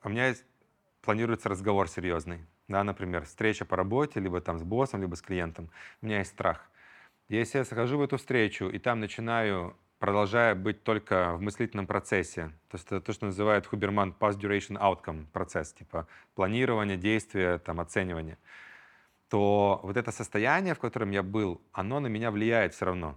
у 0.04 0.10
меня 0.10 0.28
есть, 0.28 0.46
планируется 1.02 1.50
разговор 1.50 1.90
серьезный, 1.90 2.46
да, 2.68 2.84
например, 2.84 3.26
встреча 3.26 3.66
по 3.66 3.76
работе, 3.76 4.20
либо 4.20 4.40
там 4.40 4.60
с 4.60 4.64
боссом, 4.64 5.02
либо 5.02 5.16
с 5.16 5.22
клиентом, 5.22 5.72
у 6.02 6.06
меня 6.06 6.20
есть 6.20 6.32
страх. 6.32 6.70
Если 7.30 7.60
я 7.60 7.64
захожу 7.64 8.00
в 8.00 8.02
эту 8.02 8.18
встречу 8.18 8.70
и 8.70 8.80
там 8.80 9.00
начинаю, 9.00 9.78
продолжая 10.00 10.56
быть 10.56 10.84
только 10.84 11.36
в 11.36 11.42
мыслительном 11.42 11.86
процессе, 11.86 12.52
то 12.70 12.78
есть 12.78 12.88
это 12.88 13.02
то, 13.02 13.14
что 13.14 13.28
называют 13.28 13.68
Хуберман 13.68 14.16
Past 14.20 14.40
Duration 14.40 14.80
Outcome 14.80 15.28
процесс, 15.32 15.72
типа 15.74 16.08
планирование, 16.34 16.98
действия, 16.98 17.60
там, 17.60 17.80
оценивание, 17.80 18.40
то 19.30 19.80
вот 19.84 19.96
это 19.96 20.12
состояние, 20.12 20.74
в 20.74 20.80
котором 20.80 21.12
я 21.12 21.22
был, 21.22 21.62
оно 21.72 22.00
на 22.00 22.08
меня 22.08 22.32
влияет 22.32 22.74
все 22.74 22.86
равно. 22.86 23.16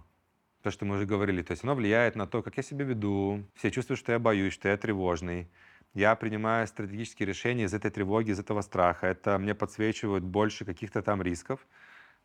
То, 0.61 0.69
что 0.69 0.85
мы 0.85 0.95
уже 0.95 1.07
говорили, 1.07 1.41
то 1.41 1.51
есть 1.51 1.63
оно 1.63 1.73
влияет 1.73 2.15
на 2.15 2.27
то, 2.27 2.43
как 2.43 2.57
я 2.57 2.63
себя 2.63 2.85
веду, 2.85 3.43
все 3.55 3.71
чувствуют, 3.71 3.99
что 3.99 4.11
я 4.11 4.19
боюсь, 4.19 4.53
что 4.53 4.69
я 4.69 4.77
тревожный, 4.77 5.49
я 5.95 6.15
принимаю 6.15 6.67
стратегические 6.67 7.27
решения 7.27 7.63
из 7.63 7.73
этой 7.73 7.89
тревоги, 7.89 8.29
из 8.29 8.39
этого 8.39 8.61
страха. 8.61 9.07
Это 9.07 9.39
мне 9.39 9.55
подсвечивает 9.55 10.23
больше 10.23 10.65
каких-то 10.65 11.01
там 11.01 11.21
рисков. 11.21 11.65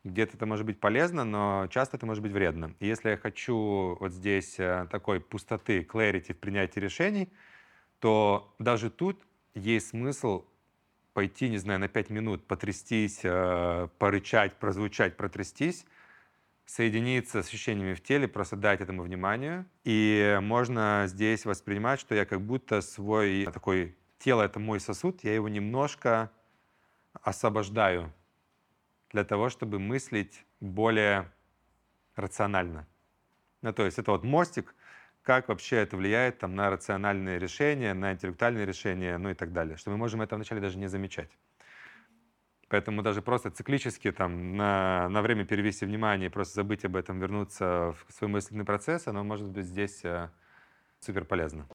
Где-то 0.05 0.37
это 0.37 0.45
может 0.45 0.65
быть 0.65 0.79
полезно, 0.79 1.25
но 1.25 1.67
часто 1.69 1.97
это 1.97 2.05
может 2.05 2.23
быть 2.23 2.31
вредно. 2.31 2.73
И 2.79 2.87
если 2.87 3.09
я 3.09 3.17
хочу 3.17 3.97
вот 3.99 4.13
здесь 4.13 4.55
э, 4.57 4.87
такой 4.89 5.19
пустоты, 5.19 5.81
clarity 5.81 6.33
в 6.33 6.37
принятии 6.37 6.79
решений, 6.79 7.29
то 7.99 8.55
даже 8.59 8.89
тут 8.89 9.21
есть 9.55 9.89
смысл 9.89 10.45
пойти, 11.13 11.49
не 11.49 11.57
знаю, 11.57 11.81
на 11.81 11.89
5 11.89 12.11
минут, 12.11 12.47
потрястись, 12.47 13.19
э, 13.23 13.89
порычать, 13.97 14.55
прозвучать, 14.55 15.17
протрястись, 15.17 15.85
соединиться 16.65 17.43
с 17.43 17.47
ощущениями 17.47 17.93
в 17.93 18.01
теле, 18.01 18.29
просто 18.29 18.55
дать 18.55 18.79
этому 18.79 19.03
внимание. 19.03 19.65
И 19.83 20.39
можно 20.41 21.03
здесь 21.07 21.43
воспринимать, 21.43 21.99
что 21.99 22.15
я 22.15 22.25
как 22.25 22.39
будто 22.39 22.79
свой 22.79 23.45
такой 23.51 23.97
тело— 24.17 24.41
это 24.43 24.59
мой 24.59 24.79
сосуд, 24.79 25.23
я 25.23 25.33
его 25.33 25.49
немножко 25.49 26.31
освобождаю 27.21 28.13
для 29.11 29.23
того, 29.23 29.49
чтобы 29.49 29.79
мыслить 29.79 30.45
более 30.59 31.31
рационально. 32.15 32.87
Ну, 33.61 33.73
то 33.73 33.85
есть 33.85 33.99
это 33.99 34.11
вот 34.11 34.23
мостик, 34.23 34.75
как 35.21 35.49
вообще 35.49 35.77
это 35.77 35.97
влияет 35.97 36.39
там, 36.39 36.55
на 36.55 36.69
рациональные 36.69 37.39
решения, 37.39 37.93
на 37.93 38.13
интеллектуальные 38.13 38.65
решения, 38.65 39.17
ну 39.17 39.29
и 39.29 39.33
так 39.33 39.51
далее. 39.51 39.77
Что 39.77 39.91
мы 39.91 39.97
можем 39.97 40.21
это 40.21 40.35
вначале 40.35 40.61
даже 40.61 40.77
не 40.77 40.87
замечать. 40.87 41.29
Поэтому 42.69 43.01
даже 43.01 43.21
просто 43.23 43.49
циклически 43.49 44.11
там, 44.11 44.55
на, 44.55 45.09
на 45.09 45.21
время 45.23 45.43
перевести 45.43 45.85
внимание, 45.85 46.29
просто 46.29 46.55
забыть 46.55 46.85
об 46.85 46.95
этом, 46.95 47.19
вернуться 47.19 47.95
в 48.07 48.13
свой 48.13 48.29
мысленный 48.29 48.63
процесс, 48.63 49.07
оно 49.07 49.23
может 49.23 49.49
быть 49.49 49.65
здесь 49.65 50.05
э, 50.05 50.29
супер 50.99 51.25
полезно. 51.25 51.67